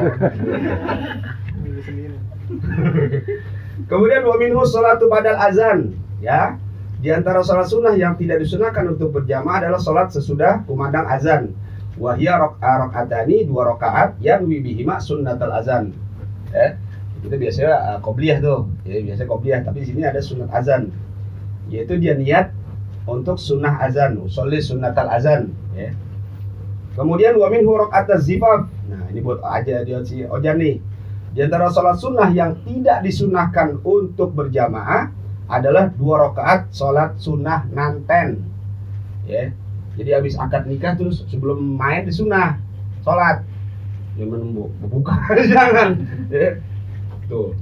Kemudian 3.91 4.23
wa 4.27 4.37
minhu 4.41 4.63
salatu 4.67 5.07
badal 5.07 5.39
azan, 5.39 5.95
ya. 6.19 6.59
Di 6.99 7.15
antara 7.15 7.47
salat 7.47 7.71
sunnah 7.71 7.95
yang 7.95 8.19
tidak 8.19 8.43
disunahkan 8.43 8.91
untuk 8.91 9.15
berjamaah 9.15 9.63
adalah 9.63 9.79
salat 9.79 10.11
sesudah 10.11 10.67
kumandang 10.67 11.07
azan. 11.07 11.55
Wahya 11.95 12.43
rakaatani 12.43 13.47
dua 13.47 13.71
rakaat 13.71 14.19
yang 14.19 14.51
wibihima 14.51 14.99
sunnatul 14.99 15.55
azan. 15.55 15.95
Ya. 16.51 16.75
Itu 17.23 17.39
biasanya 17.39 18.03
uh, 18.03 18.39
tuh. 18.43 18.67
Ya, 18.83 19.27
qobliyah, 19.27 19.63
tapi 19.63 19.87
di 19.87 19.95
sini 19.95 20.03
ada 20.03 20.19
sunat 20.19 20.51
azan. 20.51 20.91
Yaitu 21.71 22.03
dia 22.03 22.19
niat 22.19 22.51
untuk 23.07 23.39
sunnah 23.39 23.79
azan, 23.79 24.19
usolli 24.19 24.59
sunnatul 24.59 25.07
azan, 25.07 25.55
ya. 25.79 25.95
Kemudian 26.99 27.39
wa 27.39 27.47
minhu 27.47 27.79
rakaat 27.79 28.11
zifaf. 28.27 28.67
Nah, 28.91 29.07
ini 29.15 29.23
buat 29.23 29.39
aja 29.47 29.87
dia 29.87 30.03
si 30.03 30.27
Ojan 30.27 30.59
nih 30.59 30.83
di 31.39 31.47
antara 31.47 31.71
sholat 31.71 32.03
sunnah 32.03 32.35
yang 32.35 32.59
tidak 32.67 33.07
disunahkan 33.07 33.79
untuk 33.87 34.35
berjamaah 34.35 35.07
adalah 35.47 35.87
dua 35.95 36.27
rakaat 36.27 36.75
sholat 36.75 37.15
sunnah 37.15 37.63
nanten. 37.71 38.43
Ya, 39.23 39.55
jadi 39.95 40.19
habis 40.19 40.35
akad 40.35 40.67
nikah 40.67 40.99
terus 40.99 41.23
sebelum 41.31 41.63
main 41.79 42.03
di 42.03 42.11
sunnah 42.11 42.59
sholat. 43.07 43.47
Ya 44.19 44.27
menunggu 44.27 44.67
buka 44.83 45.15
jangan. 45.55 46.03
Ya. 46.27 46.59
Tuh. 47.31 47.55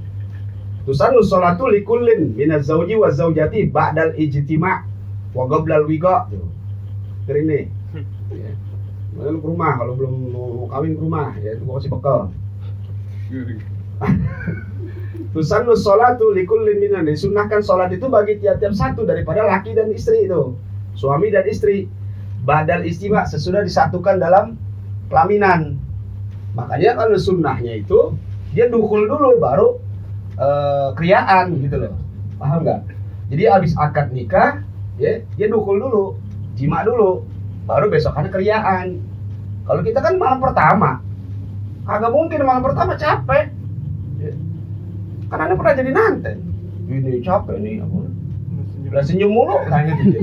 Tusanu 0.89 1.21
sholatu 1.21 1.69
likullin 1.69 2.33
minaz 2.33 2.65
zauji 2.65 2.97
wa 2.97 3.13
zaujati 3.13 3.69
ba'dal 3.69 4.17
ijtima' 4.17 4.89
wa 5.37 5.45
qablal 5.45 5.85
wiqa. 5.85 6.33
Tuh. 6.33 6.49
Ini. 7.29 7.69
Ya. 8.33 8.51
Lalu 9.21 9.37
ke 9.37 9.47
rumah 9.53 9.77
kalau 9.77 9.93
belum 9.93 10.13
mau 10.33 10.65
kawin 10.65 10.97
ke 10.97 11.01
rumah 11.05 11.37
ya 11.45 11.53
itu 11.53 11.61
kasih 11.61 11.93
bekal. 11.93 12.33
Tusannu 15.33 15.75
sholatu 15.75 16.31
likullin 16.31 16.79
minan. 16.79 17.05
Disunahkan 17.05 17.61
sholat 17.61 17.91
itu 17.91 18.07
bagi 18.07 18.39
tiap-tiap 18.39 18.73
satu 18.73 19.03
daripada 19.03 19.43
laki 19.43 19.75
dan 19.75 19.91
istri 19.91 20.25
itu. 20.25 20.55
Suami 20.95 21.29
dan 21.29 21.45
istri. 21.45 21.91
Badal 22.47 22.87
istimewa 22.87 23.27
sesudah 23.27 23.59
disatukan 23.59 24.23
dalam 24.23 24.55
pelaminan. 25.11 25.75
Makanya 26.55 26.95
kalau 26.95 27.19
sunnahnya 27.19 27.83
itu 27.83 28.15
Dia 28.55 28.71
dukul 28.71 29.05
dulu 29.05 29.37
baru 29.37 29.77
uh, 30.39 30.95
kriaan 30.95 31.59
gitu 31.59 31.75
loh. 31.75 31.93
Paham 32.39 32.63
nggak? 32.63 32.87
Jadi 33.27 33.43
habis 33.51 33.75
akad 33.75 34.15
nikah 34.15 34.63
ya, 34.95 35.19
Dia 35.35 35.51
dukul 35.51 35.83
dulu 35.83 36.15
Jima 36.55 36.87
dulu. 36.87 37.27
Baru 37.67 37.91
besokannya 37.91 38.31
kriaan. 38.31 39.03
Kalau 39.67 39.83
kita 39.83 39.99
kan 39.99 40.15
malam 40.15 40.39
pertama 40.39 41.03
Agak 41.87 42.11
mungkin 42.11 42.43
malam 42.43 42.63
pertama 42.67 42.99
capek. 42.99 43.47
Ya. 44.19 44.33
Karena 45.31 45.43
anda 45.47 45.55
pernah 45.55 45.75
jadi 45.79 45.91
nanti. 45.95 46.33
Ini 46.87 47.23
capek 47.23 47.55
nih? 47.63 47.75
Lah 48.91 49.03
senyum 49.03 49.31
mulu 49.31 49.55
tanya 49.67 49.95
dia. 50.03 50.21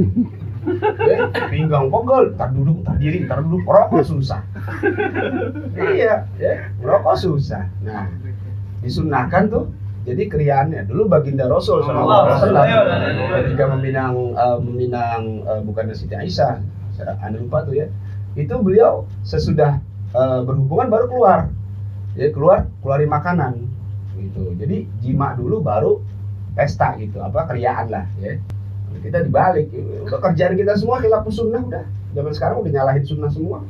ya, 1.11 1.29
pinggang 1.53 1.93
pegel, 1.93 2.33
tak 2.41 2.57
duduk, 2.57 2.81
tak 2.89 2.97
diri, 2.97 3.29
tak 3.29 3.45
duduk, 3.45 3.69
rokok 3.69 4.01
susah. 4.01 4.41
iya, 5.77 6.25
ya, 6.41 6.73
rokok 6.81 7.17
susah. 7.21 7.69
Nah, 7.85 8.09
disunahkan 8.81 9.53
tuh 9.53 9.69
jadi 10.05 10.29
kriannya 10.29 10.85
dulu 10.85 11.09
baginda 11.09 11.49
Rasul 11.49 11.81
Sallallahu 11.85 12.25
Alaihi 12.29 12.37
Wasallam 12.37 12.67
ketika 13.41 13.65
meminang 13.77 14.15
uh, 14.37 14.61
meminang 14.61 15.45
uh, 15.49 15.61
bukan 15.65 15.93
Siti 15.97 16.13
Aisyah, 16.13 16.61
anda 17.25 17.41
lupa 17.41 17.65
tuh 17.65 17.77
ya, 17.77 17.87
itu 18.37 18.53
beliau 18.61 19.09
sesudah 19.25 19.81
uh, 20.15 20.41
berhubungan 20.47 20.89
baru 20.89 21.07
keluar. 21.11 21.41
Jadi 22.15 22.31
keluar 22.31 22.71
keluarin 22.81 23.11
makanan 23.11 23.53
gitu. 24.15 24.55
Jadi 24.55 24.87
jima 25.03 25.35
dulu 25.35 25.59
baru 25.61 25.99
pesta 26.55 26.95
gitu 27.03 27.19
apa 27.19 27.51
keriaan 27.51 27.91
lah 27.91 28.07
ya. 28.23 28.39
Kita 29.03 29.27
dibalik 29.27 29.75
udah 30.07 30.23
kerjaan 30.23 30.55
kita 30.55 30.79
semua 30.79 31.03
khilaf 31.03 31.27
sunnah 31.27 31.61
udah. 31.67 31.85
Zaman 32.15 32.31
sekarang 32.31 32.63
udah 32.63 32.71
nyalahin 32.71 33.03
sunnah 33.03 33.27
semua. 33.27 33.67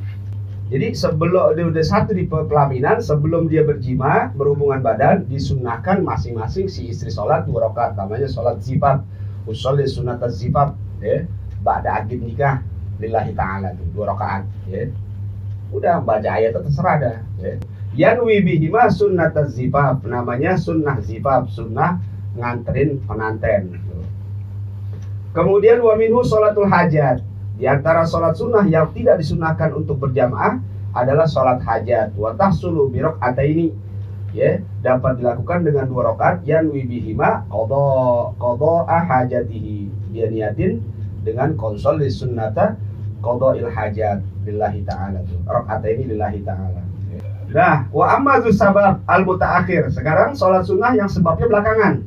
Jadi 0.69 0.97
sebelum 0.97 1.53
dia 1.57 1.65
udah 1.65 1.85
satu 1.85 2.13
di 2.13 2.25
pelaminan 2.29 2.97
sebelum 3.01 3.49
dia 3.49 3.65
berjima 3.65 4.33
berhubungan 4.33 4.81
badan 4.81 5.25
disunahkan 5.29 6.01
masing-masing 6.01 6.69
si 6.69 6.89
istri 6.89 7.09
sholat 7.09 7.45
dua 7.45 7.69
rakaat 7.69 7.97
namanya 7.97 8.25
sholat 8.29 8.61
zifat 8.61 9.01
usolli 9.49 9.89
sunat 9.89 10.21
zifat 10.29 10.77
ya. 11.01 11.25
Ba'da 11.65 12.05
agib 12.05 12.21
nikah 12.21 12.61
lillahi 13.01 13.33
ta'ala 13.33 13.73
dua 13.97 14.13
rakaat 14.13 14.45
ya 14.69 14.85
udah 15.75 15.99
baca 15.99 16.29
ayat 16.31 16.55
terserah 16.55 16.95
dah. 16.97 17.17
Ya. 17.43 17.53
yanwi 17.95 18.39
bihima 18.43 18.87
sunnah 18.87 19.31
zifaf 19.51 20.03
namanya 20.07 20.55
sunnah 20.55 20.99
zifaf 21.03 21.51
sunnah 21.51 21.99
nganterin 22.35 22.99
pengantin 23.03 23.75
kemudian 25.35 25.83
wa 25.83 25.93
minhu 25.99 26.23
sholatul 26.23 26.65
hajat. 26.65 27.19
Di 27.55 27.67
antara 27.67 28.07
sholat 28.07 28.35
sunnah 28.35 28.63
yang 28.67 28.91
tidak 28.95 29.19
disunahkan 29.19 29.75
untuk 29.75 29.99
berjamaah 29.99 30.59
adalah 30.95 31.27
sholat 31.27 31.59
hajat. 31.63 32.15
Wa 32.15 32.35
tahsulu 32.35 32.87
birok 32.87 33.19
ini 33.43 33.71
ya 34.35 34.59
dapat 34.83 35.23
dilakukan 35.23 35.63
dengan 35.63 35.87
dua 35.87 36.11
rakaat 36.11 36.43
yanwi 36.43 36.87
bihima 36.87 37.47
qada 37.47 37.87
qada 38.39 38.73
hajatihi. 38.87 39.91
Dia 40.11 40.27
niatin 40.31 40.83
dengan 41.23 41.55
konsol 41.55 42.03
di 42.03 42.11
sunnata 42.11 42.75
qada 43.23 43.55
il 43.59 43.71
hajat 43.71 44.34
lillahi 44.45 44.85
ta'ala 44.85 45.19
tuh. 45.25 45.41
Rakaat 45.43 45.83
ini 45.89 46.13
lillahi 46.13 46.39
ta'ala. 46.45 46.81
Nah, 47.51 47.87
wa 47.93 48.05
amma 48.13 48.41
sabab 48.49 49.05
al 49.05 49.21
mutaakhir. 49.21 49.93
Sekarang 49.93 50.33
sholat 50.33 50.65
sunnah 50.65 50.97
yang 50.97 51.09
sebabnya 51.09 51.45
belakangan. 51.49 52.01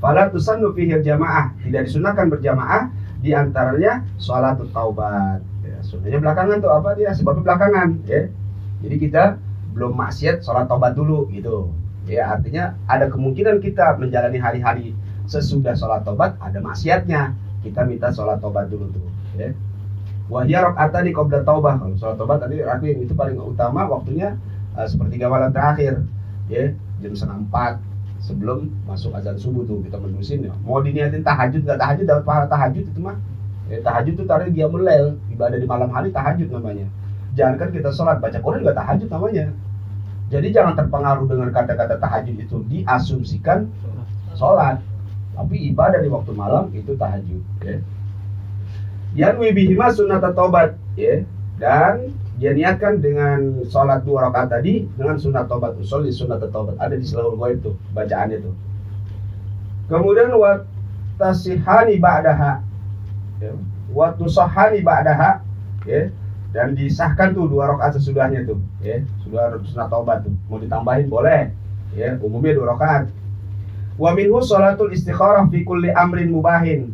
Fala 0.00 0.32
tusannu 0.32 0.72
fihi 0.72 0.96
jamaah. 1.04 1.52
Tidak 1.60 1.84
disunahkan 1.84 2.32
berjamaah 2.32 2.88
di 3.20 3.36
antaranya 3.36 4.00
sholat 4.16 4.56
taubat. 4.72 5.44
Ya, 5.60 5.78
sunnahnya 5.84 6.18
belakangan 6.24 6.56
tuh 6.64 6.72
apa 6.72 6.96
dia? 6.96 7.12
Sebabnya 7.12 7.42
belakangan, 7.52 7.88
ya. 8.08 8.32
Jadi 8.80 8.96
kita 8.96 9.36
belum 9.76 9.92
maksiat 9.92 10.40
sholat 10.40 10.66
taubat 10.66 10.96
dulu 10.96 11.28
gitu. 11.28 11.68
Ya, 12.08 12.32
artinya 12.32 12.74
ada 12.88 13.12
kemungkinan 13.12 13.60
kita 13.60 14.00
menjalani 14.00 14.40
hari-hari 14.40 14.96
sesudah 15.28 15.76
sholat 15.76 16.02
taubat 16.02 16.40
ada 16.40 16.58
maksiatnya. 16.58 17.36
Kita 17.60 17.84
minta 17.84 18.08
sholat 18.08 18.40
taubat 18.40 18.72
dulu 18.72 18.88
tuh, 18.88 19.06
ya. 19.36 19.52
Wahya 20.30 20.70
di 21.02 21.10
qabla 21.10 21.42
taubah. 21.42 21.82
Kalau 21.82 21.98
sholat 21.98 22.14
taubah 22.14 22.38
tadi 22.38 22.62
yang 22.62 23.02
itu 23.02 23.12
paling 23.18 23.34
utama 23.34 23.82
waktunya 23.90 24.38
uh, 24.78 24.86
sepertiga 24.86 25.26
malam 25.26 25.50
terakhir. 25.50 26.06
Ya, 26.46 26.70
jam 27.02 27.12
setengah 27.14 27.38
empat 27.46 27.72
sebelum 28.22 28.70
masuk 28.86 29.10
azan 29.18 29.34
subuh 29.38 29.66
tuh 29.66 29.82
kita 29.82 29.98
menusin 29.98 30.46
ya. 30.46 30.54
Mau 30.62 30.78
diniatin 30.78 31.26
tahajud 31.26 31.66
nggak 31.66 31.78
tahajud 31.82 32.04
dapat 32.06 32.24
pahala 32.26 32.46
tahajud 32.46 32.84
itu 32.86 33.00
mah. 33.02 33.18
Ya, 33.66 33.82
tahajud 33.82 34.14
itu 34.14 34.24
tadi 34.26 34.54
dia 34.54 34.70
melel 34.70 35.18
ibadah 35.34 35.58
di 35.58 35.66
malam 35.66 35.90
hari 35.90 36.14
tahajud 36.14 36.46
namanya. 36.46 36.86
Jangan 37.34 37.54
kan 37.58 37.68
kita 37.74 37.90
sholat 37.90 38.22
baca 38.22 38.38
Quran 38.38 38.62
nggak 38.62 38.78
tahajud 38.78 39.08
namanya. 39.10 39.46
Jadi 40.30 40.46
jangan 40.54 40.78
terpengaruh 40.78 41.26
dengan 41.26 41.50
kata-kata 41.50 41.98
tahajud 41.98 42.38
itu 42.38 42.56
diasumsikan 42.70 43.66
sholat. 44.38 44.78
Tapi 45.34 45.74
ibadah 45.74 45.98
di 45.98 46.10
waktu 46.10 46.30
malam 46.38 46.70
itu 46.70 46.94
tahajud. 46.94 47.42
Ya 47.66 47.82
yang 49.14 49.36
wibihima 49.38 49.90
sunat 49.90 50.22
tobat 50.34 50.78
ya. 50.94 51.22
Dan 51.60 52.16
dia 52.40 52.56
niatkan 52.56 53.04
dengan 53.04 53.60
sholat 53.68 54.00
dua 54.08 54.32
rakaat 54.32 54.48
tadi 54.56 54.88
dengan 54.96 55.20
sunat 55.20 55.44
tobat 55.44 55.76
usul 55.76 56.08
di 56.08 56.12
sunat 56.14 56.40
tobat 56.48 56.72
ada 56.80 56.96
di 56.96 57.04
seluruh 57.04 57.36
gua 57.36 57.52
itu 57.52 57.76
bacaannya 57.92 58.40
itu 58.40 58.48
kemudian 59.92 60.32
watasihani 60.32 62.00
ba'daha 62.00 62.64
ya. 63.44 63.52
watusahani 63.92 64.80
ba'daha 64.80 65.44
ya. 65.84 66.08
Dan 66.50 66.74
disahkan 66.74 67.30
tuh 67.30 67.46
dua 67.46 67.70
rakaat 67.74 67.94
sesudahnya 67.98 68.42
tuh 68.42 68.58
ya. 68.82 69.06
Sudah 69.22 69.54
sunat 69.62 69.86
tobat 69.86 70.26
tuh. 70.26 70.34
Mau 70.50 70.58
ditambahin? 70.58 71.06
Boleh 71.06 71.54
ya. 71.94 72.18
Umumnya 72.18 72.58
dua 72.58 72.74
rakaat. 72.74 73.06
Wa 73.94 74.10
minhu 74.18 74.42
sholatul 74.42 74.90
istikharah 74.90 75.46
fi 75.46 75.62
kulli 75.62 75.94
amrin 75.94 76.34
mubahin. 76.34 76.90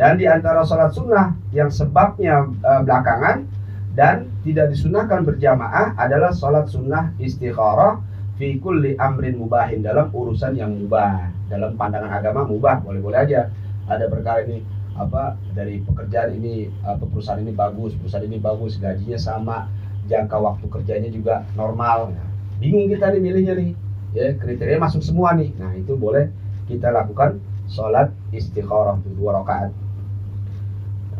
Dan 0.00 0.16
di 0.16 0.24
antara 0.24 0.64
sholat 0.64 0.96
sunnah 0.96 1.36
yang 1.56 1.72
sebabnya 1.72 2.44
e, 2.60 2.70
belakangan 2.84 3.48
dan 3.96 4.28
tidak 4.44 4.76
disunahkan 4.76 5.24
berjamaah 5.24 5.96
adalah 5.96 6.30
sholat 6.36 6.68
sunnah 6.68 7.16
istikharah 7.16 7.96
fi 8.36 8.60
kulli 8.60 8.92
amrin 9.00 9.40
mubahin 9.40 9.80
dalam 9.80 10.12
urusan 10.12 10.52
yang 10.52 10.76
mubah 10.76 11.32
dalam 11.48 11.72
pandangan 11.80 12.12
agama 12.12 12.44
mubah 12.44 12.84
boleh-boleh 12.84 13.24
aja. 13.24 13.48
Ada 13.88 14.12
perkara 14.12 14.44
ini 14.44 14.60
apa 14.96 15.36
dari 15.56 15.80
pekerjaan 15.80 16.36
ini 16.36 16.68
apa 16.84 17.04
perusahaan 17.08 17.40
ini 17.40 17.52
bagus 17.52 17.96
perusahaan 17.96 18.24
ini 18.24 18.40
bagus 18.40 18.76
gajinya 18.76 19.16
sama 19.16 19.56
jangka 20.04 20.36
waktu 20.36 20.66
kerjanya 20.68 21.08
juga 21.08 21.48
normal. 21.56 22.12
Nah, 22.12 22.28
bingung 22.60 22.92
kita 22.92 23.16
nih 23.16 23.20
milihnya 23.24 23.54
nih 23.56 23.70
ya 24.12 24.36
kriteria 24.36 24.76
masuk 24.76 25.00
semua 25.00 25.32
nih. 25.32 25.56
Nah 25.56 25.72
itu 25.72 25.96
boleh 25.96 26.28
kita 26.68 26.92
lakukan 26.92 27.40
sholat 27.70 28.12
istikharah 28.34 29.00
dua 29.16 29.40
rakaat 29.40 29.70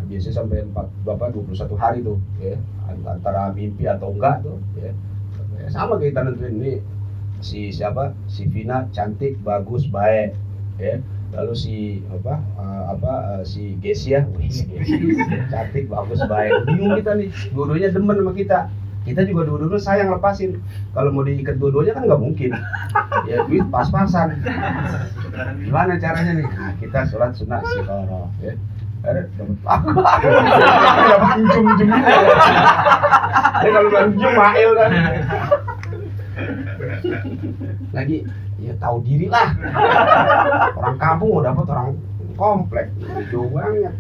biasanya 0.07 0.35
sampai 0.43 0.65
4 0.71 1.05
berapa? 1.05 1.25
21 1.35 1.77
hari 1.77 1.99
tuh 2.07 2.19
ya. 2.39 2.57
Antara 3.07 3.51
mimpi 3.53 3.85
atau 3.87 4.15
enggak 4.15 4.47
tuh 4.47 4.59
ya, 4.79 4.91
sama 5.71 5.99
kita 5.99 6.23
nentuin 6.23 6.55
ini 6.63 6.73
si 7.43 7.75
siapa? 7.75 8.15
Si 8.31 8.47
Vina 8.47 8.87
cantik 8.95 9.39
bagus 9.43 9.87
baik 9.91 10.39
ya. 10.79 11.03
Lalu 11.35 11.53
si 11.59 11.77
apa? 12.09 12.39
Uh, 12.55 12.83
apa? 12.95 13.13
Uh, 13.37 13.43
si 13.43 13.75
Gesia 13.83 14.25
cantik 15.53 15.91
bagus 15.91 16.23
baik. 16.31 16.65
Bingung 16.71 16.95
kita 16.97 17.19
nih 17.19 17.29
dua-duanya 17.51 17.91
demen 17.91 18.23
sama 18.23 18.33
kita. 18.33 18.71
Kita 19.07 19.23
juga 19.23 19.47
dua-duanya 19.47 19.79
sayang 19.79 20.11
lepasin. 20.11 20.59
Kalau 20.91 21.15
mau 21.15 21.23
diikat 21.23 21.59
dua-duanya 21.63 21.95
kan 21.95 22.11
nggak 22.11 22.23
mungkin. 22.23 22.51
Ya 23.27 23.47
duit 23.47 23.67
pas-pasan. 23.71 24.43
Gimana 25.67 25.99
caranya 25.99 26.33
nih? 26.43 26.47
Nah, 26.47 26.75
kita 26.79 27.07
sholat 27.11 27.37
sunat 27.37 27.61
istiqoroh 27.63 28.31
ya 28.41 28.55
aku 29.71 29.89
dapat 31.07 31.39
ujung 31.39 31.67
ujung 31.71 31.91
ini 31.95 33.69
kalau 33.71 33.89
bilang 33.91 34.11
ujung 34.19 34.35
mail 34.35 34.71
kan. 34.75 34.91
Lagi 37.95 38.17
ya 38.59 38.75
tahu 38.83 38.97
diri 39.07 39.30
lah. 39.30 39.54
Orang 40.75 40.99
kampung 40.99 41.39
mau 41.39 41.43
dapat 41.47 41.65
orang 41.71 41.89
komplek. 42.35 42.87
Jauh 43.30 43.49
banget. 43.54 43.95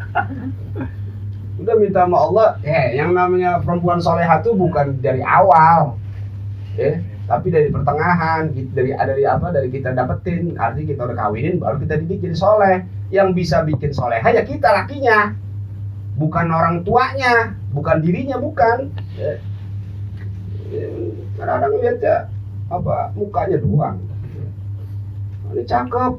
Udah 1.56 1.74
minta 1.78 2.04
sama 2.04 2.18
Allah 2.20 2.48
eh 2.66 2.98
yang 2.98 3.14
namanya 3.16 3.62
perempuan 3.62 4.02
soleha 4.02 4.42
tuh 4.42 4.58
bukan 4.58 4.98
dari 4.98 5.22
awal. 5.22 5.96
Ya 6.74 7.00
tapi 7.30 7.54
dari 7.54 7.70
pertengahan. 7.70 8.50
Dari 8.74 8.90
dari 8.90 9.24
apa? 9.24 9.54
Dari 9.54 9.70
kita 9.70 9.94
dapetin. 9.94 10.58
Arti 10.58 10.82
kita 10.82 11.06
udah 11.06 11.16
kawinin 11.16 11.62
baru 11.62 11.78
kita 11.78 12.02
jadi 12.02 12.34
soleh 12.34 12.95
yang 13.10 13.30
bisa 13.34 13.62
bikin 13.62 13.94
soleh. 13.94 14.18
Ya 14.22 14.42
kita 14.42 14.68
lakinya. 14.72 15.34
Bukan 16.16 16.46
orang 16.48 16.82
tuanya. 16.82 17.54
Bukan 17.70 18.00
dirinya 18.02 18.40
bukan. 18.40 18.90
Ya. 19.14 19.38
kadang-kadang 21.36 21.78
lihat 21.78 21.98
ya 22.02 22.16
apa 22.66 23.14
mukanya 23.14 23.56
doang. 23.62 23.96
Ini 25.54 25.62
cakep. 25.62 26.12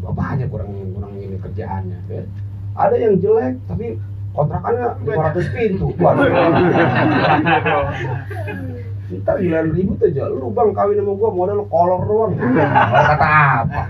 Bapaknya 0.00 0.48
kurang 0.48 0.72
kurang 0.96 1.12
ini 1.20 1.36
kerjaannya 1.36 1.98
ya. 2.08 2.24
ada 2.72 2.96
yang 2.96 3.20
jelek 3.20 3.60
tapi 3.68 4.00
kontrakannya 4.32 4.96
500 5.04 5.54
pintu. 5.54 5.92
Waduh. 6.00 6.24
Ntar 9.10 9.36
sembilan 9.36 9.66
ribu 9.76 9.92
tuh 10.00 10.08
aja. 10.08 10.24
Lu 10.32 10.48
bang 10.50 10.72
kawin 10.72 10.98
sama 10.98 11.12
gua 11.14 11.30
modal 11.30 11.68
kolor 11.68 12.00
doang. 12.08 12.32
Kata 12.40 13.28
apa 13.68 13.80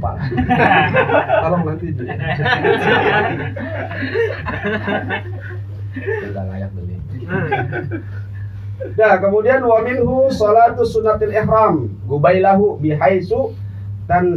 lupa 0.00 0.16
tolong 1.44 1.62
nanti 1.68 1.86
di 1.92 2.04
nggak 6.30 6.44
layak 6.48 6.70
beli. 6.72 6.96
Nah, 8.96 9.20
kemudian 9.20 9.60
wa 9.60 9.84
minhu 9.84 10.32
salatu 10.32 10.88
sunatil 10.88 11.34
ihram. 11.36 11.92
Gubailahu 12.08 12.80
bihaisu 12.80 13.52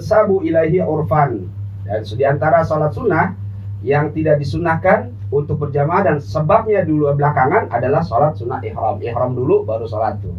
sabu 0.04 0.44
ilahi 0.44 0.84
urfan. 0.84 1.48
Dan 1.88 2.02
di 2.04 2.26
antara 2.28 2.66
salat 2.68 2.92
sunnah 2.92 3.38
yang 3.86 4.12
tidak 4.12 4.42
disunahkan 4.42 5.14
untuk 5.30 5.62
berjamaah 5.62 6.04
dan 6.04 6.18
sebabnya 6.20 6.84
dulu 6.84 7.14
belakangan 7.16 7.70
adalah 7.70 8.02
sholat 8.02 8.34
sunnah 8.36 8.60
ihram. 8.66 8.98
Ihram 9.00 9.38
dulu 9.38 9.64
baru 9.64 9.86
sholat 9.86 10.20
tuh 10.20 10.36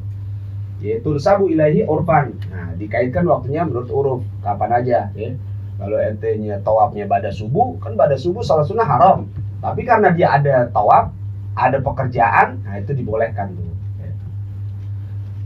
yaitu 0.82 1.16
sabu 1.22 1.50
ilahi 1.50 1.86
urfan. 1.86 2.34
Nah 2.50 2.74
dikaitkan 2.74 3.24
waktunya 3.28 3.62
menurut 3.62 3.88
uruf. 3.90 4.20
Kapan 4.42 4.70
aja 4.82 4.98
ya. 5.14 5.30
Kalau 5.74 5.98
ente-nya 5.98 6.62
tawafnya 6.62 7.04
pada 7.06 7.34
subuh 7.34 7.78
kan 7.82 7.98
pada 7.98 8.14
subuh 8.18 8.42
sholat 8.42 8.66
sunnah 8.66 8.86
haram. 8.86 9.26
Tapi 9.62 9.82
karena 9.86 10.10
dia 10.14 10.34
ada 10.34 10.70
tawaf 10.70 11.10
ada 11.54 11.78
pekerjaan 11.78 12.66
nah 12.66 12.82
itu 12.82 12.90
dibolehkan 12.98 13.54
tuh 13.54 13.70
ya. 14.02 14.10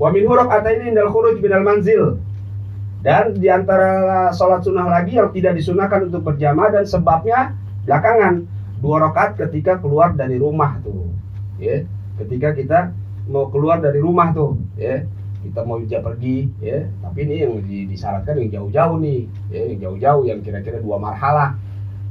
wa 0.00 0.08
min 0.08 0.24
ini 0.24 0.84
indal 0.88 1.12
khuruj 1.12 1.40
minal 1.40 1.64
manzil. 1.64 2.20
Dan 2.98 3.38
di 3.38 3.46
antara 3.46 4.28
sholat 4.34 4.66
sunnah 4.66 4.90
lagi 4.90 5.14
yang 5.14 5.30
tidak 5.30 5.54
disunahkan 5.54 6.10
untuk 6.10 6.26
berjamaah 6.26 6.82
dan 6.82 6.84
sebabnya 6.84 7.54
belakangan. 7.86 8.42
Dua 8.78 9.02
rakaat 9.02 9.34
ketika 9.34 9.78
keluar 9.82 10.14
dari 10.14 10.38
rumah 10.38 10.78
tuh 10.82 11.10
ya. 11.62 11.86
Ketika 12.18 12.54
kita 12.54 12.90
mau 13.30 13.46
keluar 13.52 13.78
dari 13.78 14.02
rumah 14.02 14.34
tuh 14.34 14.58
ya 14.74 15.06
kita 15.42 15.60
mau 15.62 15.78
pergi 15.78 16.50
ya. 16.58 16.86
Tapi 17.02 17.18
ini 17.24 17.34
yang 17.46 17.52
disyaratkan 17.62 18.34
yang 18.42 18.50
jauh-jauh 18.50 18.96
nih 18.98 19.20
ya 19.54 19.62
yang 19.74 19.78
jauh-jauh 19.78 20.22
yang 20.26 20.38
kira-kira 20.42 20.82
dua 20.82 20.98
marhalah 20.98 21.54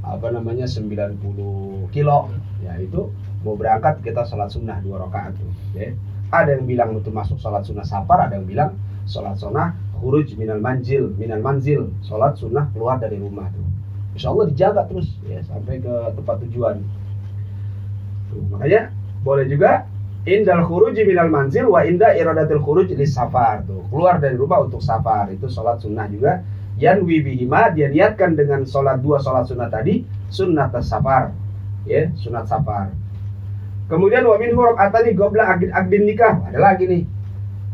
apa 0.04 0.28
namanya 0.32 0.64
90 0.64 1.20
kilo. 1.92 2.32
Ya 2.64 2.80
itu 2.80 3.12
mau 3.44 3.54
berangkat 3.60 4.02
kita 4.02 4.24
sholat 4.26 4.50
sunnah 4.52 4.80
dua 4.80 5.04
rakaat 5.08 5.36
tuh 5.36 5.52
ya. 5.76 5.92
Ada 6.32 6.60
yang 6.60 6.66
bilang 6.68 6.90
itu 6.96 7.12
masuk 7.12 7.40
sholat 7.40 7.64
sunnah 7.64 7.88
safar 7.88 8.28
ada 8.28 8.40
yang 8.40 8.48
bilang 8.48 8.72
sholat 9.08 9.40
sunnah 9.40 9.76
khuruj 10.00 10.36
minal 10.40 10.60
manjil 10.60 11.12
minal 11.20 11.44
manzil. 11.44 11.92
Sholat 12.08 12.40
sunnah 12.40 12.72
keluar 12.72 13.00
dari 13.00 13.20
rumah 13.20 13.52
tuh. 13.52 13.68
Insya 14.16 14.34
Allah 14.34 14.50
dijaga 14.50 14.82
terus 14.90 15.14
ya 15.28 15.44
sampai 15.46 15.78
ke 15.84 15.94
tempat 16.16 16.36
tujuan. 16.48 16.82
Tuh, 18.34 18.44
makanya 18.50 18.92
boleh 19.22 19.46
juga 19.48 19.86
indal 20.28 20.68
khuruji 20.68 21.08
minal 21.08 21.32
manzil 21.32 21.72
wa 21.72 21.88
inda 21.88 22.12
iradatil 22.12 22.60
khuruj 22.60 22.92
li 22.92 23.08
safar. 23.08 23.64
Tuh 23.64 23.88
keluar 23.88 24.20
dari 24.20 24.36
rumah 24.36 24.68
untuk 24.68 24.84
safar. 24.84 25.32
Itu 25.32 25.48
sholat 25.48 25.80
sunnah 25.80 26.12
juga. 26.12 26.44
Yan 26.78 27.02
wibihima 27.08 27.74
dia 27.74 27.88
niatkan 27.88 28.36
dengan 28.36 28.68
sholat 28.68 29.02
dua 29.02 29.18
sholat 29.18 29.50
sunnah 29.50 29.66
tadi 29.72 30.06
sunnah 30.30 30.70
safar 30.84 31.34
ya 31.88 32.12
sunat 32.20 32.46
safar. 32.46 32.92
Kemudian 33.88 34.28
wa 34.28 34.36
min 34.36 34.52
huruf 34.52 34.76
atani 34.76 35.16
gobla 35.16 35.48
agdin, 35.48 35.72
agdin 35.72 36.04
nikah. 36.04 36.44
Ada 36.52 36.60
lagi 36.60 36.86
nih. 36.86 37.04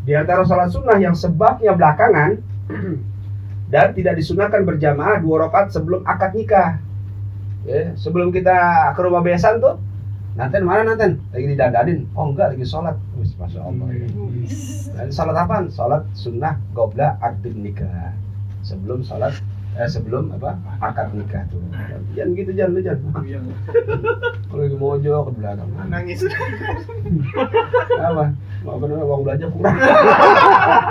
Di 0.05 0.13
antara 0.13 0.45
sholat 0.45 0.69
sunnah 0.69 1.01
yang 1.01 1.17
sebabnya 1.17 1.73
belakangan 1.73 2.37
dan 3.73 3.97
tidak 3.97 4.21
disunahkan 4.21 4.61
berjamaah 4.61 5.17
dua 5.17 5.49
rakaat 5.49 5.73
sebelum 5.73 6.05
akad 6.05 6.37
nikah. 6.37 6.77
Ya, 7.65 7.97
sebelum 7.97 8.29
kita 8.29 8.91
ke 8.93 9.01
rumah 9.01 9.23
besan 9.25 9.57
tuh, 9.57 9.81
nanti 10.33 10.57
mana 10.61 10.93
nanti? 10.93 11.17
Lagi 11.33 11.45
didadanin? 11.53 11.99
Oh 12.17 12.33
enggak, 12.33 12.57
lagi 12.57 12.65
sholat. 12.65 12.97
Wis, 13.21 13.33
masya 13.37 13.61
Allah. 13.61 13.87
Ya. 13.93 14.07
Dan 14.97 15.07
sholat 15.13 15.35
apa? 15.37 15.55
Sholat 15.69 16.03
sunnah 16.17 16.57
gobla 16.73 17.15
akad 17.21 17.53
nikah. 17.53 18.13
Sebelum 18.65 19.03
sholat 19.05 19.35
eh, 19.77 19.89
sebelum 19.89 20.29
apa 20.37 20.57
akad 20.77 21.17
nikah 21.17 21.43
tuh 21.49 21.61
jangan 22.13 22.37
gitu 22.37 22.51
jangan 22.53 22.81
jangan 22.81 23.11
kalau 24.49 24.61
lagi 24.61 24.77
mojok 24.77 25.21
ke 25.25 25.31
belakang 25.41 25.69
nangis 25.89 26.21
apa 27.97 28.25
mau 28.61 28.77
benar 28.77 29.01
uang 29.01 29.21
belanja 29.25 29.47
kurang 29.49 29.77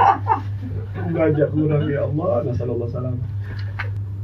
belanja 1.15 1.45
kurang 1.55 1.83
ya 1.87 2.01
Allah 2.11 2.33
nasallallahu 2.51 2.91
salam 2.91 3.17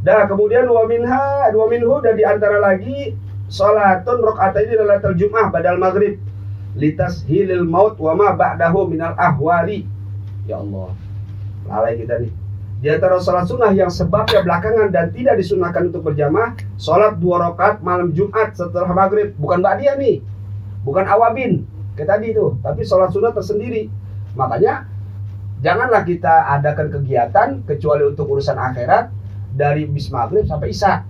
dah 0.03 0.27
kemudian 0.27 0.67
dua 0.67 0.91
minha 0.91 1.51
dua 1.55 1.67
minhu 1.71 1.95
dan 2.03 2.15
di 2.19 2.25
antara 2.27 2.59
lagi 2.59 3.15
salatun 3.49 4.23
rakaat 4.23 4.55
ini 4.63 4.79
adalah 4.79 5.01
terjumah 5.03 5.51
badal 5.51 5.81
maghrib. 5.81 6.21
Litas 6.79 7.27
hilil 7.27 7.67
maut 7.67 7.99
wa 7.99 8.15
ma 8.15 8.29
ba'dahu 8.37 8.87
minal 8.87 9.17
ahwali. 9.19 9.89
Ya 10.47 10.63
Allah. 10.63 10.95
Lalai 11.67 11.99
kita 11.99 12.23
nih. 12.23 12.33
Di 12.79 12.95
antara 12.95 13.19
sholat 13.19 13.51
sunnah 13.51 13.75
yang 13.75 13.91
sebabnya 13.91 14.47
belakangan 14.47 14.95
dan 14.95 15.11
tidak 15.11 15.35
disunahkan 15.43 15.91
untuk 15.91 16.07
berjamaah, 16.07 16.55
sholat 16.79 17.19
dua 17.19 17.51
rakaat 17.51 17.83
malam 17.83 18.15
Jumat 18.15 18.55
setelah 18.55 18.87
maghrib, 18.95 19.35
bukan 19.35 19.59
ba'diyah 19.59 19.99
nih, 19.99 20.23
bukan 20.87 21.03
awabin, 21.11 21.67
kayak 21.99 22.15
tadi 22.15 22.31
itu, 22.31 22.55
tapi 22.63 22.87
sholat 22.87 23.11
sunnah 23.11 23.35
tersendiri. 23.35 23.91
Makanya 24.39 24.87
janganlah 25.59 26.07
kita 26.07 26.55
adakan 26.55 26.87
kegiatan 26.95 27.49
kecuali 27.67 28.07
untuk 28.07 28.31
urusan 28.31 28.55
akhirat 28.55 29.11
dari 29.59 29.91
bis 29.91 30.07
maghrib 30.15 30.47
sampai 30.47 30.71
isya. 30.71 31.03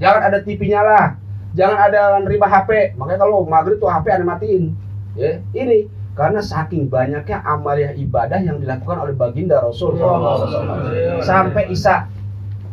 Jangan 0.00 0.20
ada 0.32 0.38
TV 0.40 0.72
nyala, 0.72 1.20
jangan 1.52 1.78
ada 1.78 2.16
nerima 2.24 2.48
HP. 2.48 2.96
Makanya 2.96 3.20
kalau 3.20 3.44
maghrib 3.44 3.76
tuh 3.76 3.92
HP 3.92 4.06
ada 4.08 4.24
matiin. 4.24 4.72
Ya, 5.12 5.44
ini 5.52 5.90
karena 6.20 6.42
saking 6.42 6.90
banyaknya 6.90 7.40
amalia 7.46 7.94
ibadah 7.94 8.40
yang 8.42 8.58
dilakukan 8.58 8.98
oleh 8.98 9.14
baginda 9.14 9.62
Rasul 9.62 9.96
sampai 11.22 11.70
Isa 11.70 12.10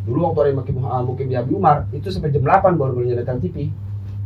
dulu 0.08 0.32
waktu 0.32 0.52
dari 0.52 0.54
mungkin 0.56 0.76
mungkin 0.84 1.26
di 1.28 1.36
Abi 1.36 1.52
Umar 1.52 1.84
itu 1.92 2.08
sampai 2.08 2.32
jam 2.32 2.48
8 2.48 2.80
baru 2.80 2.96
boleh 2.96 3.12
nonton 3.12 3.44
TV 3.44 3.68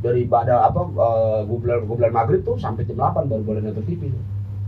dari 0.02 0.30
pada 0.30 0.70
apa 0.70 0.86
uh, 0.86 1.42
gublar 1.46 1.82
gublar 1.86 2.14
maghrib 2.14 2.46
tuh 2.46 2.58
sampai 2.62 2.86
jam 2.86 3.02
8 3.02 3.26
baru 3.26 3.42
boleh 3.42 3.62
nonton 3.66 3.86
TV 3.90 4.14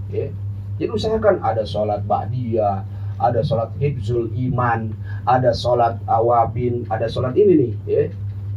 ya. 0.10 0.34
jadi 0.82 0.90
usahakan 0.90 1.38
ada 1.46 1.66
sholat 1.66 2.02
ba'diyah 2.10 2.82
ada 3.22 3.46
sholat 3.46 3.70
hibzul 3.78 4.34
iman 4.50 4.90
ada 5.30 5.54
sholat 5.54 6.02
awabin 6.10 6.86
ada 6.90 7.06
sholat 7.06 7.38
ini 7.38 7.54
nih 7.58 7.72
ya. 7.86 8.04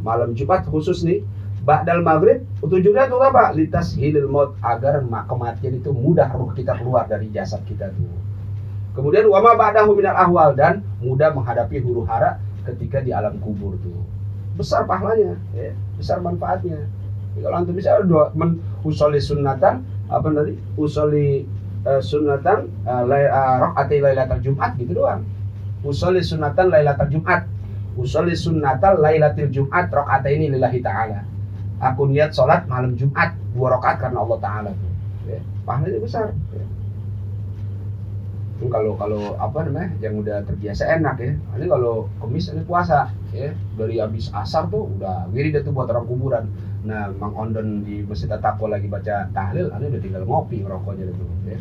Malam 0.01 0.33
Jumat 0.37 0.65
khusus 0.67 1.01
nih 1.03 1.25
Ba'dal 1.67 1.99
maghrib 1.99 2.47
tujuannya 2.63 3.11
untuk 3.11 3.27
apa? 3.27 3.51
Litas 3.51 3.91
hilil 3.99 4.31
maut 4.31 4.55
agar 4.63 5.03
kematian 5.03 5.75
itu 5.75 5.91
mudah 5.91 6.31
ruh 6.31 6.55
kita 6.55 6.79
keluar 6.79 7.03
dari 7.11 7.27
jasad 7.27 7.59
kita 7.67 7.91
tuh. 7.91 8.07
Kemudian 8.95 9.27
wama 9.27 9.51
ba'dahu 9.59 9.91
minal 9.99 10.15
ahwal 10.15 10.55
dan 10.55 10.79
mudah 11.03 11.35
menghadapi 11.35 11.83
huru 11.83 12.07
hara 12.07 12.39
ketika 12.63 13.03
di 13.03 13.11
alam 13.11 13.35
kubur 13.43 13.75
tuh. 13.83 13.99
Besar 14.55 14.87
pahalanya, 14.87 15.35
ya, 15.51 15.75
besar 15.99 16.23
manfaatnya. 16.23 16.87
Jadi 17.35 17.43
kalau 17.43 17.59
antum 17.59 17.75
bisa 17.75 17.99
dua 18.07 18.31
men 18.31 18.63
usoli 18.87 19.19
sunnatan 19.19 19.83
apa 20.07 20.23
tadi? 20.23 20.55
Usoli 20.79 21.43
uh, 21.83 21.99
sunnatan 21.99 22.71
uh, 22.87 23.03
lay, 23.03 23.27
uh, 23.27 23.67
rakaati 23.67 23.99
lailatul 23.99 24.39
Jumat 24.39 24.71
gitu 24.79 25.03
doang. 25.03 25.27
Usoli 25.83 26.23
sunnatan 26.23 26.71
lailatul 26.71 27.11
Jumat. 27.11 27.43
Usoli 27.97 28.37
sunnatan 28.37 29.01
lailatul 29.01 29.49
Jumat 29.49 29.89
rakaat 29.89 30.29
ini 30.29 30.53
lillahi 30.53 30.79
taala. 30.85 31.25
Aku 31.81 32.05
niat 32.09 32.33
sholat 32.33 32.69
malam 32.69 32.93
Jumat 32.93 33.33
dua 33.57 33.77
rakaat 33.77 33.97
karena 34.05 34.21
Allah 34.21 34.39
Taala. 34.41 34.71
Ya, 35.25 35.41
pahalanya 35.65 35.99
besar. 36.01 36.29
Ya. 36.53 36.65
kalau 38.73 38.97
kalau 38.97 39.37
apa 39.37 39.69
namanya 39.69 39.93
yang 40.01 40.17
udah 40.17 40.41
terbiasa 40.45 40.89
enak 40.97 41.21
ya. 41.21 41.33
Ini 41.57 41.65
kalau 41.69 42.09
komis 42.17 42.49
ini 42.49 42.65
puasa 42.65 43.13
ya. 43.33 43.53
Dari 43.77 44.01
habis 44.01 44.33
asar 44.33 44.69
tuh 44.69 44.89
udah 44.97 45.29
wirid 45.29 45.57
itu 45.57 45.69
buat 45.69 45.89
orang 45.93 46.09
kuburan. 46.09 46.49
Nah 46.85 47.13
Mang 47.17 47.37
Ondon 47.37 47.85
di 47.85 48.01
Masjid 48.01 48.29
Takwa 48.29 48.73
lagi 48.73 48.89
baca 48.89 49.29
tahlil 49.29 49.69
ini 49.73 49.85
udah 49.93 50.01
tinggal 50.01 50.23
ngopi 50.25 50.65
rokoknya 50.65 51.13
itu 51.13 51.25
ya. 51.45 51.59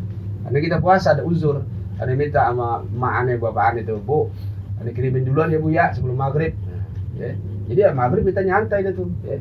Ini 0.48 0.58
kita 0.64 0.80
puasa 0.80 1.12
ada 1.12 1.24
uzur. 1.24 1.60
Ini 1.96 2.12
minta 2.16 2.48
sama 2.48 2.84
mak 2.92 3.24
bapak 3.40 3.64
aneh 3.72 3.84
tuh 3.84 4.00
bu 4.00 4.32
ini 4.82 4.90
kirimin 4.92 5.24
duluan 5.24 5.48
ya 5.48 5.58
bu 5.58 5.68
ya 5.72 5.90
sebelum 5.96 6.16
maghrib. 6.16 6.52
Nah, 6.68 6.84
ya. 7.16 7.30
Jadi 7.66 7.80
ya 7.80 7.90
maghrib 7.96 8.24
kita 8.28 8.44
nyantai 8.44 8.84
gitu 8.86 9.08
ya. 9.24 9.40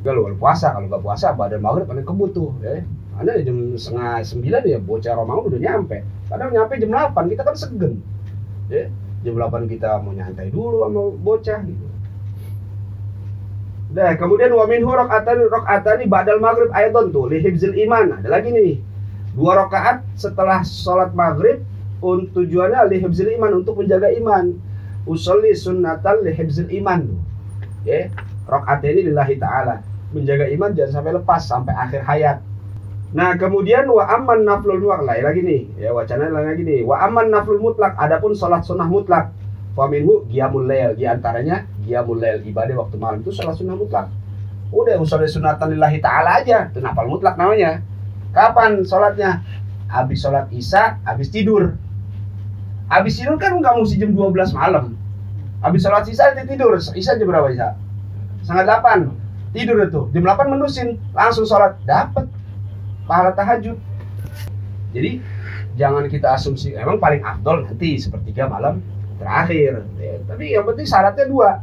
Kalau 0.00 0.32
puasa 0.38 0.72
kalau 0.72 0.88
nggak 0.88 1.02
puasa 1.04 1.36
badan 1.36 1.60
maghrib 1.60 1.84
paling 1.90 2.06
kebut 2.06 2.30
tuh 2.32 2.54
ya. 2.62 2.80
Ada 3.20 3.44
jam 3.44 3.76
setengah 3.76 4.24
sembilan 4.24 4.62
ya 4.64 4.78
bocah 4.80 5.12
Romangun 5.12 5.52
udah 5.52 5.60
nyampe. 5.60 5.98
Kadang 6.30 6.56
nyampe 6.56 6.72
jam 6.80 6.88
delapan 6.88 7.24
kita 7.28 7.42
kan 7.44 7.56
segen 7.58 7.92
ya. 8.72 8.88
Jam 9.20 9.34
delapan 9.36 9.68
kita 9.68 10.00
mau 10.00 10.16
nyantai 10.16 10.48
dulu 10.48 10.86
sama 10.86 11.02
bocah 11.20 11.60
gitu. 11.68 11.86
Nah, 13.90 14.14
kemudian 14.14 14.54
wa 14.54 14.64
minhu 14.70 14.86
rakaatan 14.86 15.50
rakaatani 15.50 16.06
ba'dal 16.06 16.38
maghrib 16.38 16.70
ayatun 16.70 17.10
tuh 17.10 17.26
li 17.26 17.42
hibzil 17.42 17.74
iman. 17.74 18.22
Ada 18.22 18.28
lagi 18.30 18.54
nih. 18.54 18.78
Dua 19.34 19.66
rakaat 19.66 20.06
setelah 20.14 20.62
sholat 20.62 21.10
maghrib 21.12 21.62
untuk 22.00 22.44
tujuannya 22.44 22.90
li 22.90 22.96
hibzil 23.00 23.28
iman 23.36 23.60
untuk 23.60 23.80
menjaga 23.80 24.08
iman. 24.16 24.56
Usolli 25.08 25.52
sunnatan 25.56 26.24
li 26.24 26.32
hibzil 26.32 26.68
iman. 26.82 27.08
Ya, 27.84 28.12
rakaat 28.44 28.84
ini 28.84 29.12
lillahi 29.12 29.36
taala. 29.40 29.84
Menjaga 30.10 30.50
iman 30.50 30.74
jangan 30.74 31.00
sampai 31.00 31.12
lepas 31.16 31.40
sampai 31.46 31.74
akhir 31.76 32.02
hayat. 32.04 32.38
Nah 33.10 33.34
kemudian 33.34 33.90
wa 33.90 34.06
aman 34.06 34.46
naflul 34.46 34.78
mutlak 34.78 35.02
lain 35.02 35.24
lagi 35.26 35.40
nih. 35.42 35.62
Ya 35.78 35.90
wacana 35.90 36.30
lain 36.30 36.46
lagi 36.50 36.62
nih. 36.62 36.80
Wa 36.86 37.06
aman 37.06 37.30
naflul 37.30 37.62
mutlak 37.62 37.94
adapun 37.98 38.34
sholat 38.34 38.62
sunnah 38.62 38.86
mutlak. 38.86 39.34
Faminhu 39.74 40.26
giamul 40.26 40.66
lail 40.66 40.98
di 40.98 41.06
antaranya 41.06 41.62
lail 41.86 42.42
ibadah 42.42 42.74
waktu 42.86 42.96
malam 42.98 43.22
itu 43.22 43.30
sholat 43.34 43.54
sunnah 43.54 43.78
mutlak. 43.78 44.10
Udah 44.70 45.02
usul 45.02 45.26
sunatan 45.26 45.74
lillahi 45.74 45.98
ta'ala 45.98 46.42
aja 46.42 46.70
itu 46.70 46.78
nafal 46.78 47.10
mutlak 47.10 47.34
namanya. 47.34 47.82
Kapan 48.30 48.86
sholatnya 48.86 49.42
habis 49.90 50.22
sholat 50.22 50.46
isya 50.54 51.02
habis 51.02 51.34
tidur 51.34 51.74
habis 52.90 53.16
tidur 53.16 53.38
kan 53.38 53.56
nggak 53.62 53.78
mesti 53.78 53.96
jam 54.02 54.10
12 54.12 54.50
malam. 54.52 54.98
Habis 55.62 55.86
sholat 55.86 56.04
isya 56.10 56.34
tidur. 56.42 56.74
Isya 56.74 57.14
jam 57.16 57.26
berapa 57.30 57.48
isya 57.54 57.78
setengah 58.42 58.64
delapan. 58.66 58.98
Tidur 59.54 59.78
itu. 59.82 60.00
Jam 60.10 60.22
8 60.26 60.50
menusin. 60.50 60.98
Langsung 61.14 61.46
sholat. 61.46 61.78
Dapat 61.86 62.26
pahala 63.06 63.30
tahajud. 63.32 63.78
Jadi 64.90 65.22
jangan 65.78 66.10
kita 66.10 66.34
asumsi. 66.34 66.74
Emang 66.74 66.98
paling 66.98 67.22
afdol 67.22 67.62
nanti 67.62 67.94
sepertiga 67.94 68.50
malam 68.50 68.82
terakhir. 69.22 69.86
Ya, 70.02 70.18
tapi 70.26 70.50
yang 70.50 70.66
penting 70.66 70.86
syaratnya 70.88 71.30
dua. 71.30 71.62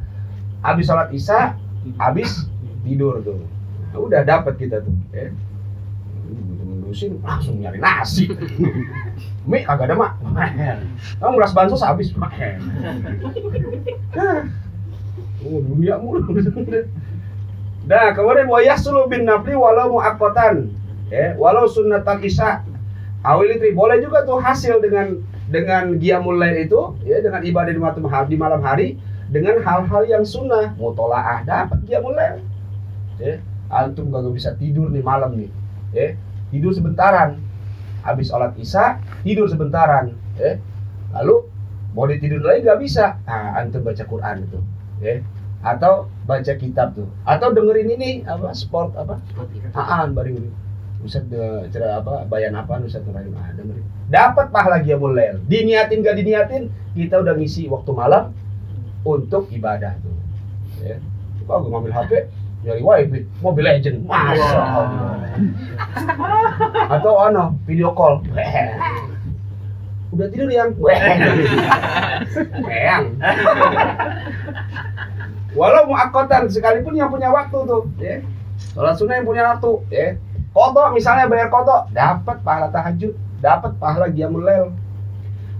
Habis 0.64 0.88
sholat 0.88 1.12
isya 1.12 1.60
habis 2.00 2.48
tidur 2.88 3.20
tuh. 3.20 3.44
Nah, 3.92 4.00
udah 4.00 4.24
dapat 4.24 4.56
kita 4.56 4.80
tuh 4.80 4.96
ya. 5.12 5.32
Menusin 6.88 7.20
langsung 7.20 7.60
nyari 7.60 7.84
nasi 7.84 8.32
mie 9.48 9.64
kagak 9.64 9.88
ada 9.90 9.96
mak 9.96 10.20
kamu 11.24 11.40
beras 11.40 11.56
bansos 11.56 11.82
habis 11.82 12.12
oh 15.48 15.60
dunia 15.64 15.96
mulu 15.98 16.22
Nah, 17.88 18.12
kemudian 18.12 18.52
wa 18.52 18.60
yaslu 18.60 19.08
bin 19.08 19.24
nafli 19.24 19.56
walau 19.56 19.96
muaqqatan. 19.96 20.68
Ya, 21.08 21.40
walau 21.40 21.72
sunnatan 21.72 22.20
isya. 22.20 22.68
Awil 23.24 23.56
itu 23.56 23.72
boleh 23.72 24.04
juga 24.04 24.28
tuh 24.28 24.44
hasil 24.44 24.84
dengan 24.84 25.24
dengan 25.48 25.96
qiyamul 25.96 26.36
lail 26.36 26.68
itu 26.68 27.00
ya 27.08 27.24
dengan 27.24 27.40
ibadah 27.40 27.72
di 27.72 27.80
malam 27.80 28.04
hari, 28.12 28.28
di 28.28 28.38
malam 28.38 28.62
hari 28.62 28.88
dengan 29.32 29.64
hal-hal 29.64 30.04
yang 30.04 30.28
sunnah 30.28 30.76
mutolaah 30.76 31.48
dapat 31.48 31.80
qiyamul 31.88 32.12
lail. 32.12 32.44
Ya, 33.24 33.40
antum 33.72 34.12
gak 34.12 34.36
bisa 34.36 34.52
tidur 34.60 34.92
nih 34.92 35.02
malam 35.02 35.40
nih. 35.40 35.50
Ya, 35.96 36.20
tidur 36.52 36.76
sebentaran. 36.76 37.40
Habis 38.08 38.32
sholat 38.32 38.56
isya, 38.56 39.04
tidur 39.28 39.52
sebentaran. 39.52 40.16
Ya. 40.40 40.64
Lalu 41.12 41.44
mau 41.92 42.08
ditidur 42.08 42.40
lagi 42.40 42.64
gak 42.64 42.80
bisa. 42.80 43.20
Nah, 43.28 43.60
antum 43.60 43.84
baca 43.84 44.04
Quran 44.08 44.48
itu. 44.48 44.60
Ya, 45.04 45.22
atau 45.62 46.08
baca 46.24 46.54
kitab 46.56 46.96
tuh. 46.96 47.12
Atau 47.28 47.52
dengerin 47.52 47.92
ini 48.00 48.10
apa 48.24 48.56
sport 48.56 48.96
apa? 48.96 49.20
Aan 49.76 50.16
baru 50.16 50.40
ini. 50.40 50.50
Ustaz 51.04 51.30
cerah 51.70 52.02
apa 52.02 52.26
bayan 52.26 52.58
apa 52.58 52.82
Ustaz? 52.82 53.06
Nurayim 53.06 53.36
ah 53.36 53.52
dengerin. 53.54 53.86
Dapat 54.08 54.50
pahala 54.50 54.80
dia 54.82 54.96
mulai 54.98 55.36
diniatin 55.46 56.02
gak 56.02 56.18
diniatin 56.18 56.74
kita 56.96 57.22
udah 57.22 57.38
ngisi 57.38 57.70
waktu 57.70 57.92
malam 57.94 58.34
untuk 59.06 59.48
ibadah 59.54 59.96
tuh 60.04 60.16
ya 60.84 60.98
kok 61.48 61.58
gue 61.64 61.72
ngambil 61.72 61.94
HP 61.96 62.12
nyari 62.68 62.84
wifi 62.84 63.20
mobil 63.40 63.64
legend 63.64 64.04
masa 64.04 64.60
atau 66.92 67.16
ano 67.24 67.56
video 67.64 67.96
call 67.96 68.20
udah 70.12 70.28
tidur 70.28 70.52
yang 70.52 70.76
yang 72.68 73.16
Walau 75.58 75.90
muakotan 75.90 76.46
sekalipun 76.54 76.94
yang 76.94 77.10
punya 77.10 77.34
waktu 77.34 77.58
tuh, 77.66 77.90
ya. 77.98 78.22
Sholat 78.78 78.94
sunnah 78.94 79.18
yang 79.18 79.26
punya 79.26 79.44
waktu, 79.50 79.72
ya. 79.90 80.08
Kodok 80.54 80.94
misalnya 80.94 81.26
bayar 81.26 81.50
kodok, 81.50 81.90
dapat 81.98 82.46
pahala 82.46 82.70
tahajud, 82.70 83.18
dapat 83.42 83.74
pahala 83.82 84.06
qiyamul 84.06 84.46
lail. 84.46 84.70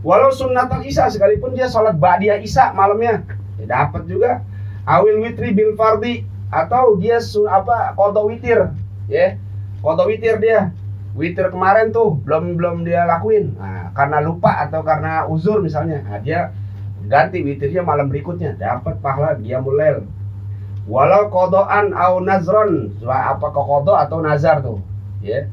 Walau 0.06 0.30
sunnatul 0.30 0.86
isya 0.86 1.10
sekalipun 1.10 1.58
dia 1.58 1.66
sholat 1.66 1.98
ba'diyah 1.98 2.38
isya 2.38 2.78
malamnya, 2.78 3.26
ya 3.58 3.66
dapat 3.66 4.06
juga. 4.06 4.46
Awil 4.86 5.18
witri 5.18 5.50
bil 5.50 5.74
fardi 5.74 6.22
atau 6.48 6.96
dia 7.00 7.20
sun 7.20 7.48
apa 7.48 7.94
kodok 7.96 8.32
witir, 8.32 8.72
ya. 9.12 9.36
Kodok 9.84 10.10
witir 10.12 10.40
dia. 10.40 10.72
Witir 11.18 11.50
kemarin 11.50 11.90
tuh 11.90 12.22
belum 12.22 12.62
belum 12.62 12.76
dia 12.86 13.08
lakuin. 13.10 13.58
Nah, 13.58 13.90
karena 13.98 14.22
lupa 14.22 14.54
atau 14.62 14.86
karena 14.86 15.26
uzur 15.26 15.66
misalnya. 15.66 16.06
Nah, 16.06 16.22
dia 16.22 16.54
ganti 17.08 17.42
witirnya 17.42 17.82
malam 17.82 18.12
berikutnya 18.12 18.60
dapat 18.60 19.00
pahala 19.00 19.40
dia 19.40 19.64
mulai 19.64 20.04
walau 20.88 21.28
kodoan 21.32 21.96
au 21.96 22.20
nazron 22.24 22.92
apa 23.04 23.48
kodo 23.52 23.96
atau 23.96 24.24
nazar 24.24 24.64
tuh 24.64 24.80
ya 25.24 25.48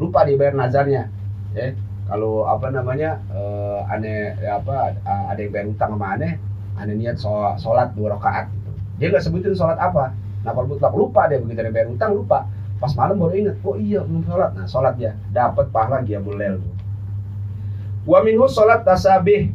lupa 0.00 0.24
dibayar 0.24 0.56
nazarnya 0.56 1.12
ya 1.56 1.76
kalau 2.08 2.48
apa 2.48 2.72
namanya 2.72 3.20
uh, 3.28 3.84
aneh 3.92 4.32
ya 4.40 4.60
apa 4.60 4.96
ada 5.04 5.40
yang 5.40 5.52
bayar 5.52 5.66
utang 5.68 5.92
sama 5.96 6.06
aneh 6.16 6.40
aneh 6.80 6.94
niat 6.96 7.20
sholat 7.60 7.92
dua 7.92 8.16
rakaat 8.16 8.48
gitu. 8.48 8.70
dia 8.96 9.06
nggak 9.12 9.24
sebutin 9.24 9.52
sholat 9.52 9.76
apa 9.76 10.16
nah 10.46 10.50
kalau 10.54 10.70
mutlak 10.70 10.92
lupa 10.94 11.26
dia 11.26 11.38
begitu 11.42 11.60
ada 11.60 11.72
bayar 11.74 11.88
utang 11.90 12.12
lupa 12.14 12.46
pas 12.78 12.94
malam 12.94 13.18
baru 13.18 13.34
ingat 13.34 13.56
oh 13.66 13.74
iya 13.74 14.00
belum 14.06 14.22
sholat 14.22 14.50
nah 14.54 14.66
sholat 14.70 14.94
dia 14.94 15.12
dapat 15.34 15.66
pahala 15.74 15.98
dia 16.02 16.22
tuh 16.22 16.62
wa 18.06 18.18
minhu 18.22 18.46
sholat 18.46 18.86
tasabih 18.86 19.50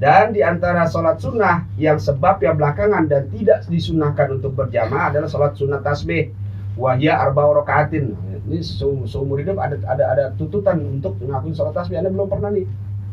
dan 0.00 0.32
di 0.32 0.40
antara 0.40 0.88
sholat 0.88 1.20
sunnah 1.20 1.68
yang 1.76 2.00
sebab 2.00 2.40
yang 2.40 2.56
belakangan 2.56 3.04
dan 3.04 3.28
tidak 3.28 3.68
disunahkan 3.68 4.40
untuk 4.40 4.56
berjamaah 4.56 5.12
adalah 5.12 5.28
sholat 5.28 5.52
sunnah 5.60 5.84
tasbih. 5.84 6.32
Wahya 6.80 7.20
arba 7.20 7.44
rokaatin. 7.52 8.16
Ini 8.48 8.64
seumur 9.04 9.44
hidup 9.44 9.60
ada 9.60 9.76
ada 9.84 10.04
ada 10.08 10.24
tuntutan 10.40 10.80
untuk 10.80 11.20
ngakuin 11.20 11.52
sholat 11.52 11.76
tasbih. 11.76 12.00
Anda 12.00 12.08
belum 12.08 12.32
pernah 12.32 12.48
nih. 12.48 12.64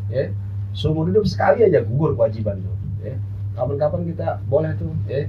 Ya. 0.08 0.32
Seumur 0.71 1.12
hidup 1.12 1.27
sekali 1.27 1.67
aja 1.67 1.84
gugur 1.84 2.15
kewajiban 2.15 2.63
tuh. 2.63 2.75
Ya. 3.03 3.19
Kapan-kapan 3.60 4.08
kita 4.08 4.39
boleh 4.47 4.71
tuh 4.80 4.95
ya 5.12 5.27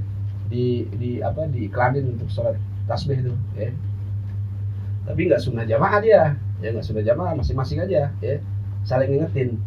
di 0.48 0.88
di 0.96 1.20
apa 1.20 1.44
di 1.48 1.68
iklanin 1.68 2.16
untuk 2.16 2.28
sholat 2.32 2.56
tasbih 2.88 3.20
itu 3.20 3.34
ya. 3.56 3.70
Tapi 5.08 5.20
nggak 5.28 5.40
sunnah 5.40 5.64
jamaah 5.64 6.00
dia. 6.00 6.36
Ya 6.58 6.68
nggak 6.74 6.84
sunnah 6.84 7.04
jamaah 7.04 7.32
masing-masing 7.36 7.84
aja 7.84 8.12
ya. 8.20 8.36
Saling 8.84 9.20
ingetin 9.20 9.60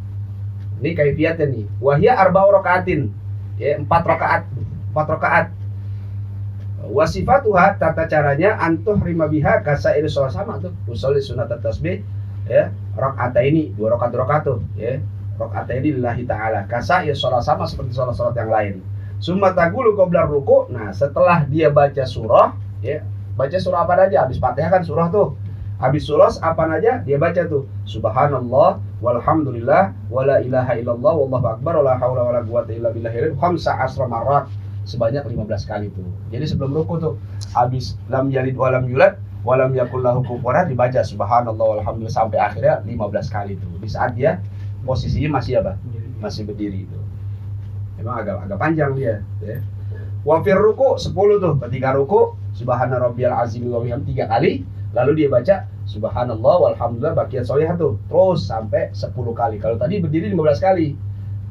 ini 0.81 0.97
kaifiatnya 0.97 1.45
nih. 1.45 1.65
Wahya 1.77 2.17
arba 2.17 2.49
rokaatin. 2.49 3.13
Ya, 3.61 3.77
empat 3.77 4.01
rokaat. 4.01 4.49
Empat 4.89 5.07
rokaat. 5.13 5.47
Wasifatuha 6.81 7.77
tata 7.77 8.09
caranya 8.09 8.57
antuh 8.57 8.97
rima 8.97 9.29
biha 9.29 9.61
kasa 9.61 9.93
ini 9.93 10.09
sholat 10.09 10.33
sama 10.33 10.57
tuh. 10.57 10.73
Usul 10.89 11.21
sunat 11.21 11.53
tasbih 11.61 12.01
ya 12.49 12.73
rokaat 12.97 13.37
ini 13.45 13.69
dua 13.77 13.93
rokaat 13.93 14.17
rokaat 14.17 14.41
tuh 14.49 14.65
ya 14.73 14.97
rokaat 15.37 15.69
ini 15.77 16.01
lillahi 16.01 16.25
taala 16.25 16.65
kasa 16.65 17.05
ya 17.05 17.13
sholat 17.13 17.45
sama 17.45 17.69
seperti 17.69 17.93
sholat 17.93 18.17
sholat 18.17 18.33
yang 18.33 18.49
lain. 18.49 18.75
Summa 19.21 19.53
tagulu 19.53 19.93
qoblar 19.93 20.25
ruku. 20.25 20.65
Nah 20.73 20.89
setelah 20.89 21.45
dia 21.45 21.69
baca 21.69 22.01
surah 22.03 22.57
ya 22.81 23.05
baca 23.37 23.57
surah 23.57 23.85
apa 23.85 24.09
aja 24.09 24.25
habis 24.25 24.41
fatihah 24.41 24.73
kan 24.73 24.81
surah 24.81 25.07
tuh 25.13 25.37
habis 25.77 26.05
surah 26.05 26.29
apa 26.41 26.77
aja 26.77 27.01
dia 27.05 27.17
baca 27.21 27.41
tuh 27.45 27.69
subhanallah 27.85 28.81
walhamdulillah 29.01 29.93
wala 30.13 30.41
ilaha 30.41 30.77
illallah 30.77 31.13
wallahu 31.13 31.47
akbar 31.57 31.73
wala 31.81 31.97
haula 31.97 32.21
wala 32.27 32.39
quwata 32.45 32.73
illa 32.73 32.89
billahil 32.93 33.33
khamsa 33.37 33.77
asra 33.81 34.05
marrat 34.09 34.49
sebanyak 34.85 35.25
15 35.25 35.69
kali 35.69 35.87
tuh. 35.93 36.05
Jadi 36.33 36.45
sebelum 36.49 36.73
ruku 36.81 36.97
tuh 36.97 37.13
habis 37.53 37.97
lam 38.09 38.29
yalid 38.29 38.57
walam 38.57 38.85
yulad 38.89 39.17
walam 39.41 39.73
yakul 39.73 40.01
lahu 40.01 40.21
kufuwan 40.21 40.69
dibaca 40.69 41.01
subhanallah 41.01 41.81
walhamdulillah 41.81 42.13
sampai 42.13 42.37
akhirnya 42.37 42.81
15 42.85 42.97
kali 43.33 43.53
tuh. 43.57 43.69
Di 43.81 43.89
saat 43.89 44.13
dia 44.13 44.41
posisinya 44.85 45.41
masih 45.41 45.61
apa? 45.65 45.77
Masih 46.21 46.45
berdiri 46.45 46.85
itu. 46.85 47.00
Emang 48.01 48.17
agak 48.17 48.49
agak 48.49 48.57
panjang 48.57 48.91
dia, 48.97 49.21
ya. 49.45 49.61
Wa 50.25 50.41
ruku 50.41 50.97
10 50.97 51.13
tuh. 51.13 51.53
Ketika 51.61 51.93
ruku 51.93 52.33
subhana 52.57 52.97
rabbiyal 52.97 53.37
azim 53.37 53.69
wa 53.69 53.81
bihamdi 53.81 54.17
tiga 54.17 54.25
kali, 54.29 54.65
lalu 54.97 55.25
dia 55.25 55.29
baca 55.29 55.55
Subhanallah 55.81 56.71
walhamdulillah 56.71 57.17
bagian 57.17 57.43
solehah 57.43 57.75
tuh 57.75 57.99
terus 58.07 58.47
sampai 58.47 58.93
10 58.95 59.11
kali. 59.11 59.59
Kalau 59.59 59.75
tadi 59.75 59.99
berdiri 59.99 60.31
15 60.31 60.61
kali, 60.61 60.95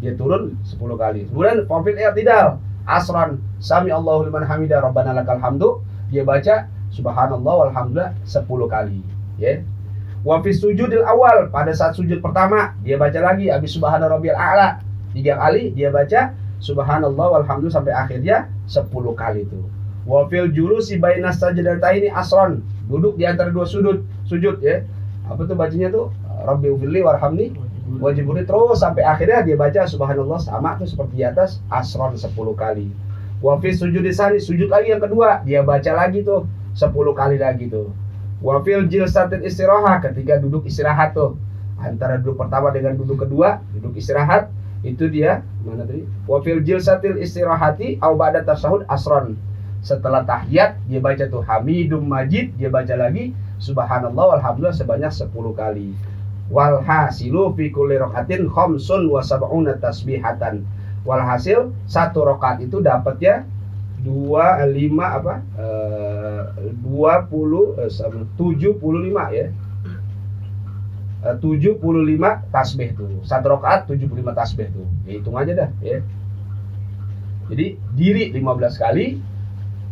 dia 0.00 0.16
turun 0.16 0.56
10 0.64 0.80
kali. 0.96 1.28
Kemudian 1.28 1.66
ya 1.98 2.10
tidak 2.14 2.56
asran 2.88 3.38
sami 3.60 3.92
Allahu 3.92 4.26
liman 4.28 4.42
hamida 4.42 4.80
rabbana 4.80 5.12
lakal 5.12 5.38
hamdu 5.38 5.84
dia 6.08 6.24
baca 6.24 6.66
subhanallah 6.90 7.68
walhamdulillah 7.68 8.16
10 8.26 8.42
kali 8.66 9.00
ya 9.38 9.44
yeah. 9.44 9.56
wa 10.24 10.42
fi 10.42 10.50
sujudil 10.50 11.04
awal 11.06 11.48
pada 11.52 11.70
saat 11.70 11.94
sujud 11.96 12.18
pertama 12.18 12.74
dia 12.82 12.98
baca 12.98 13.16
lagi 13.20 13.48
habis 13.52 13.72
subhana 13.76 14.10
rabbiyal 14.10 14.36
a'la 14.36 14.82
tiga 15.14 15.38
kali 15.38 15.70
dia 15.72 15.92
baca 15.94 16.34
subhanallah 16.60 17.40
walhamdulillah 17.40 17.76
sampai 17.80 17.92
akhirnya 17.96 18.46
10 18.68 18.92
kali 19.16 19.48
itu. 19.48 19.60
Wa 20.08 20.24
fil 20.28 20.48
julusi 20.52 20.96
bainas 20.96 21.40
sajdataini 21.40 22.08
asran 22.12 22.64
duduk 22.88 23.20
di 23.20 23.28
antara 23.28 23.52
dua 23.52 23.68
sudut 23.68 24.00
sujud 24.24 24.60
ya. 24.64 24.84
Apa 25.28 25.44
tuh 25.44 25.54
bacanya 25.54 25.92
tuh? 25.92 26.08
Rabbi 26.46 26.72
ufili 26.72 27.04
warhamni. 27.04 27.52
Wajiburi 27.90 28.46
terus 28.46 28.86
sampai 28.86 29.02
akhirnya 29.02 29.42
dia 29.42 29.58
baca 29.58 29.82
subhanallah 29.82 30.38
sama 30.38 30.78
tuh 30.78 30.86
seperti 30.86 31.18
di 31.18 31.24
atas 31.26 31.58
asron 31.74 32.14
10 32.14 32.30
kali. 32.54 32.86
Wafil 33.42 33.72
sujud 33.74 34.04
di 34.04 34.12
sani 34.14 34.38
sujud 34.38 34.70
lagi 34.70 34.94
yang 34.94 35.02
kedua. 35.02 35.42
Dia 35.42 35.66
baca 35.66 35.90
lagi 35.90 36.22
tuh 36.22 36.46
10 36.78 36.86
kali 36.92 37.36
lagi 37.40 37.66
tuh. 37.66 37.90
Wafil 38.40 38.86
jilsatil 38.86 39.42
istirahat 39.42 40.06
ketika 40.06 40.38
duduk 40.38 40.70
istirahat 40.70 41.18
tuh. 41.18 41.34
Antara 41.82 42.20
duduk 42.22 42.38
pertama 42.38 42.70
dengan 42.70 42.94
duduk 42.94 43.26
kedua 43.26 43.58
duduk 43.74 43.98
istirahat 43.98 44.52
itu 44.80 45.12
dia. 45.12 45.44
Mana 45.60 45.84
tadi? 45.84 46.08
Wafil 46.24 46.64
jilsatil 46.64 47.20
istirahati 47.20 48.00
au 48.00 48.16
ba'da 48.16 48.44
tasahud 48.44 48.88
asron. 48.88 49.36
Setelah 49.80 50.24
tahiyat 50.24 50.80
dia 50.88 51.00
baca 51.00 51.24
tuh. 51.28 51.44
Hamidum 51.44 52.04
Majid 52.04 52.56
dia 52.56 52.72
baca 52.72 52.92
lagi. 52.96 53.32
Subhanallah 53.60 54.36
walhamdulillah 54.36 54.76
sebanyak 54.76 55.12
10 55.12 55.28
kali. 55.52 55.92
Walhasilu 56.48 57.54
fi 57.54 57.68
kulli 57.70 58.00
rakatin 58.00 58.48
khamsun 58.48 59.06
wa 59.06 59.20
sab'una 59.20 59.76
tasbihatan. 59.76 60.64
Walhasil 61.04 61.72
satu 61.88 62.26
rakaat 62.26 62.64
itu 62.64 62.80
dapat 62.80 63.16
ya 63.20 63.36
dua 64.00 64.64
lima 64.68 65.16
apa? 65.20 65.44
Dua 66.80 67.24
puluh 67.28 67.76
eh, 67.80 67.92
tujuh 68.36 68.76
puluh 68.80 69.04
lima 69.04 69.28
ya 69.32 69.52
eh, 71.24 71.36
tujuh 71.38 71.80
puluh 71.80 72.02
lima 72.04 72.44
tasbih 72.52 72.96
tuh 72.96 73.20
satu 73.26 73.56
rakaat 73.56 73.88
tujuh 73.88 74.06
puluh 74.06 74.24
lima 74.24 74.32
tasbih 74.32 74.68
tuh 74.72 74.86
ya, 75.04 75.18
hitung 75.18 75.36
aja 75.36 75.52
dah 75.56 75.70
ya 75.84 76.00
jadi 77.50 77.74
diri 77.98 78.30
15 78.30 78.78
kali 78.78 79.18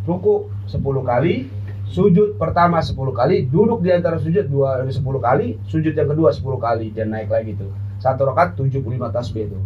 ruku 0.07 0.47
10 0.65 0.79
kali, 1.03 1.51
sujud 1.91 2.39
pertama 2.39 2.79
10 2.79 2.95
kali, 3.11 3.45
duduk 3.45 3.83
di 3.83 3.91
antara 3.91 4.15
sujud 4.17 4.47
dua 4.47 4.81
10 4.81 4.95
kali, 5.19 5.59
sujud 5.67 5.93
yang 5.93 6.09
kedua 6.09 6.31
10 6.31 6.57
kali 6.57 6.87
dan 6.95 7.11
naik 7.11 7.29
lagi 7.29 7.53
tuh. 7.59 7.69
Satu 7.99 8.25
rakaat 8.25 8.55
75 8.55 9.11
tasbih 9.11 9.51
itu. 9.51 9.59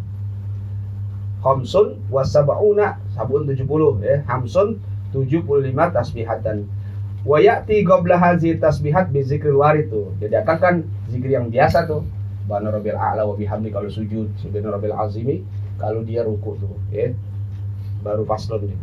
Khamsun 1.46 2.02
wasabauna 2.10 2.98
sabun 3.14 3.46
70 3.46 3.62
ya. 4.02 4.26
Hamsun 4.26 4.82
75 5.14 5.94
tasbihatan. 5.94 6.66
Wa 7.24 7.40
ya'ti 7.40 7.88
qabla 7.88 8.20
hadzi 8.20 8.60
tasbihat 8.60 9.16
bi 9.16 9.24
zikril 9.24 9.56
warid 9.56 9.88
tuh. 9.88 10.12
Jadi 10.20 10.36
kan 10.44 10.84
zikir 11.08 11.32
yang 11.32 11.48
biasa 11.48 11.88
tuh. 11.88 12.04
Bana 12.44 12.76
rabbil 12.76 13.00
a'la 13.00 13.24
wa 13.24 13.40
bihamdi 13.40 13.72
kalau 13.72 13.88
sujud, 13.88 14.28
subhana 14.36 14.76
rabbil 14.76 14.92
azimi 14.92 15.48
kalau 15.80 16.04
dia 16.04 16.28
ruku 16.28 16.60
tuh 16.60 16.76
ya. 16.92 17.16
Baru 18.04 18.28
faslon 18.28 18.68
nih. 18.68 18.80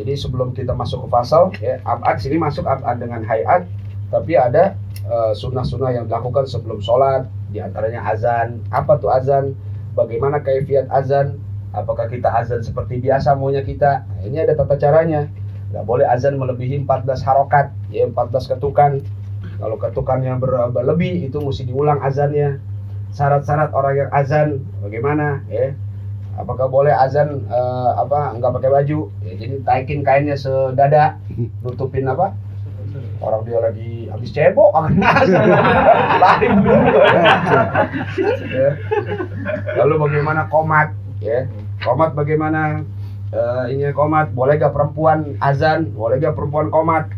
Jadi 0.00 0.12
sebelum 0.16 0.56
kita 0.56 0.72
masuk 0.72 1.04
ke 1.04 1.08
pasal, 1.12 1.52
ya, 1.60 1.76
abad 1.84 2.16
sini 2.16 2.40
masuk 2.40 2.64
abad 2.64 2.96
dengan 2.96 3.20
hayat, 3.26 3.68
tapi 4.08 4.38
ada 4.38 4.78
uh, 5.04 5.34
sunnah-sunnah 5.36 5.92
yang 5.92 6.04
dilakukan 6.06 6.46
sebelum 6.46 6.78
sholat, 6.80 7.26
di 7.50 7.58
antaranya 7.60 8.00
azan. 8.06 8.62
Apa 8.70 8.96
tuh 8.96 9.10
azan? 9.10 9.52
Bagaimana 9.92 10.40
kaifiat 10.40 10.88
azan? 10.90 11.38
Apakah 11.74 12.06
kita 12.06 12.30
azan 12.30 12.62
seperti 12.62 13.02
biasa 13.02 13.34
maunya 13.34 13.66
kita? 13.66 14.06
Nah, 14.06 14.22
ini 14.22 14.42
ada 14.42 14.54
tata 14.54 14.78
caranya. 14.78 15.26
Gak 15.72 15.84
boleh 15.86 16.06
azan 16.06 16.36
melebihi 16.36 16.84
14 16.84 17.24
harokat, 17.24 17.72
ya 17.88 18.10
14 18.10 18.52
ketukan. 18.56 19.00
Kalau 19.54 19.76
ketukan 19.78 20.18
yang 20.20 20.38
berlebih 20.42 21.30
itu 21.30 21.38
mesti 21.38 21.64
diulang 21.64 22.02
azannya. 22.02 22.58
Syarat-syarat 23.14 23.70
orang 23.70 23.94
yang 23.94 24.10
azan 24.10 24.66
bagaimana? 24.82 25.46
Ya, 25.46 25.78
apakah 26.38 26.66
boleh 26.66 26.90
azan 26.90 27.46
uh, 27.46 27.94
apa 27.98 28.34
enggak 28.34 28.52
pakai 28.58 28.70
baju 28.70 29.00
ya, 29.22 29.32
jadi 29.38 29.54
taikin 29.62 30.00
kainnya 30.02 30.34
sedada 30.34 31.18
nutupin 31.62 32.10
apa 32.10 32.34
orang 33.22 33.42
dia 33.46 33.58
lagi 33.62 34.10
habis 34.10 34.30
cebok 34.34 34.70
lari 36.22 36.48
ya. 38.50 38.70
lalu 39.82 39.94
bagaimana 39.98 40.46
komat 40.50 40.90
ya 41.22 41.46
komat 41.82 42.14
bagaimana 42.18 42.82
uh, 43.34 43.64
ini 43.68 43.90
komat 43.90 44.30
boleh 44.32 44.56
gak 44.56 44.72
perempuan 44.72 45.34
azan? 45.42 45.90
Boleh 45.92 46.22
gak 46.22 46.38
perempuan 46.38 46.70
komat? 46.70 47.10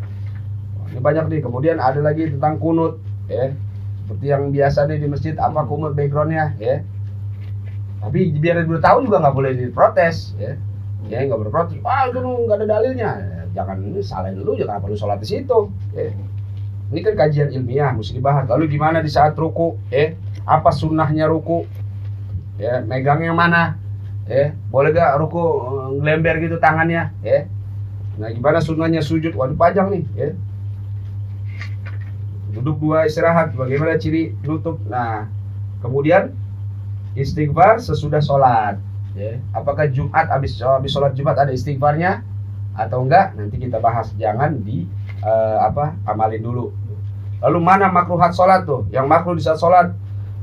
Ini 0.90 0.98
banyak 0.98 1.24
nih. 1.28 1.40
Kemudian 1.44 1.76
ada 1.78 2.00
lagi 2.00 2.32
tentang 2.32 2.56
kunut 2.56 2.98
ya. 3.28 3.52
Seperti 4.06 4.26
yang 4.30 4.54
biasa 4.54 4.86
nih 4.88 4.98
di 5.02 5.08
masjid 5.10 5.34
apa 5.36 5.66
kunut 5.68 5.92
backgroundnya 5.92 6.56
ya. 6.56 6.80
Tapi 8.00 8.38
biar 8.38 8.62
dia 8.62 8.78
tahu 8.78 9.02
juga 9.02 9.18
nggak 9.18 9.34
boleh 9.34 9.52
diprotes 9.58 10.32
ya. 10.38 10.54
Ya 11.10 11.26
nggak 11.26 11.38
berprotes. 11.46 11.78
Ah 11.82 12.06
itu 12.06 12.18
nggak 12.22 12.56
ada 12.62 12.66
dalilnya. 12.66 13.10
Ya, 13.18 13.40
jangan 13.62 13.82
salahin 14.00 14.40
lu 14.40 14.54
jangan 14.54 14.78
apa 14.78 14.86
lu 14.86 14.96
sholat 14.96 15.18
di 15.20 15.28
situ 15.28 15.72
ya. 15.96 16.12
ini 16.86 17.02
kan 17.02 17.18
kajian 17.18 17.50
ilmiah 17.50 17.90
mesti 17.90 18.14
dibahas 18.14 18.46
lalu 18.46 18.70
gimana 18.70 19.02
di 19.02 19.10
saat 19.10 19.34
ruku 19.34 19.74
ya? 19.90 20.14
Apa 20.46 20.70
sunnahnya 20.70 21.26
ruku? 21.26 21.66
Ya 22.62 22.78
megang 22.86 23.26
yang 23.26 23.34
mana 23.34 23.74
ya 24.26 24.52
boleh 24.68 24.90
gak 24.90 25.22
ruku 25.22 25.38
eh, 25.42 25.88
ngelember 26.02 26.34
gitu 26.42 26.56
tangannya? 26.58 27.14
Ya 27.22 27.46
nah 28.16 28.32
gimana 28.32 28.64
sunnahnya 28.64 29.04
sujud? 29.04 29.36
Waduh 29.36 29.56
panjang 29.58 29.92
nih 29.92 30.04
ya 30.16 30.28
duduk 32.56 32.80
dua 32.80 33.04
istirahat 33.04 33.52
bagaimana 33.52 34.00
ciri 34.00 34.32
nutup? 34.42 34.80
Nah 34.88 35.28
kemudian 35.84 36.32
istighfar 37.12 37.80
sesudah 37.80 38.24
sholat 38.24 38.80
ya. 39.12 39.40
apakah 39.52 39.88
Jumat 39.92 40.28
habis 40.32 40.56
habis 40.60 40.92
sholat 40.92 41.12
Jumat 41.12 41.36
ada 41.36 41.52
istighfarnya 41.52 42.24
atau 42.76 43.04
enggak? 43.04 43.36
Nanti 43.36 43.56
kita 43.60 43.80
bahas 43.80 44.12
jangan 44.16 44.60
di 44.64 44.88
eh, 45.20 45.58
apa 45.60 45.96
amalin 46.08 46.40
dulu. 46.40 46.72
Lalu 47.44 47.58
mana 47.60 47.92
makruhat 47.92 48.32
sholat 48.32 48.64
tuh? 48.64 48.88
Yang 48.88 49.06
makruh 49.12 49.36
di 49.36 49.44
saat 49.44 49.60
sholat 49.60 49.92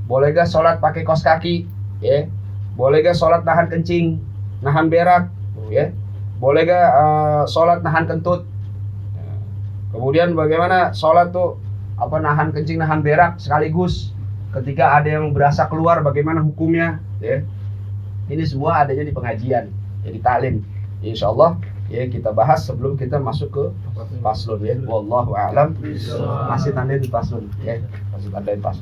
boleh 0.05 0.35
gak 0.35 0.51
sholat 0.51 0.77
pakai 0.77 1.01
kos 1.07 1.23
kaki 1.23 1.65
ya 2.03 2.27
boleh 2.73 3.05
gak 3.05 3.17
sholat 3.17 3.45
nahan 3.45 3.69
kencing? 3.69 4.17
Nahan 4.65 4.89
berak? 4.89 5.29
Ya. 5.69 5.93
Boleh 6.41 6.65
gak 6.65 6.89
eh, 6.89 7.43
sholat 7.49 7.85
nahan 7.85 8.09
kentut? 8.09 8.43
Ya. 9.15 9.33
kemudian 9.93 10.33
bagaimana 10.33 10.91
sholat 10.91 11.29
tuh? 11.29 11.61
Apa 11.93 12.17
nahan 12.17 12.49
kencing 12.49 12.81
nahan 12.81 13.05
berak 13.05 13.37
sekaligus? 13.37 14.11
Ketika 14.53 14.97
ada 15.01 15.09
yang 15.17 15.33
berasa 15.33 15.69
keluar 15.69 16.01
bagaimana 16.01 16.41
hukumnya? 16.41 16.97
Ya. 17.21 17.45
Ini 18.29 18.43
semua 18.49 18.81
adanya 18.81 19.05
di 19.05 19.13
pengajian 19.13 19.69
jadi 20.03 20.19
taklim 20.19 20.55
insya 21.03 21.31
Allah 21.31 21.59
ya 21.91 22.07
kita 22.07 22.31
bahas 22.31 22.63
sebelum 22.63 22.95
kita 22.95 23.19
masuk 23.19 23.49
ke 23.51 23.63
paslon. 24.23 24.59
ya. 24.63 24.75
Wallahu 24.87 25.35
a'lam. 25.35 25.75
Masih 26.49 26.71
tanda 26.73 26.95
di 26.95 27.07
paslon 27.11 27.47
ya. 27.63 27.79
Masih 28.11 28.31
tanda 28.31 28.51
di 28.55 28.61
paslon 28.63 28.81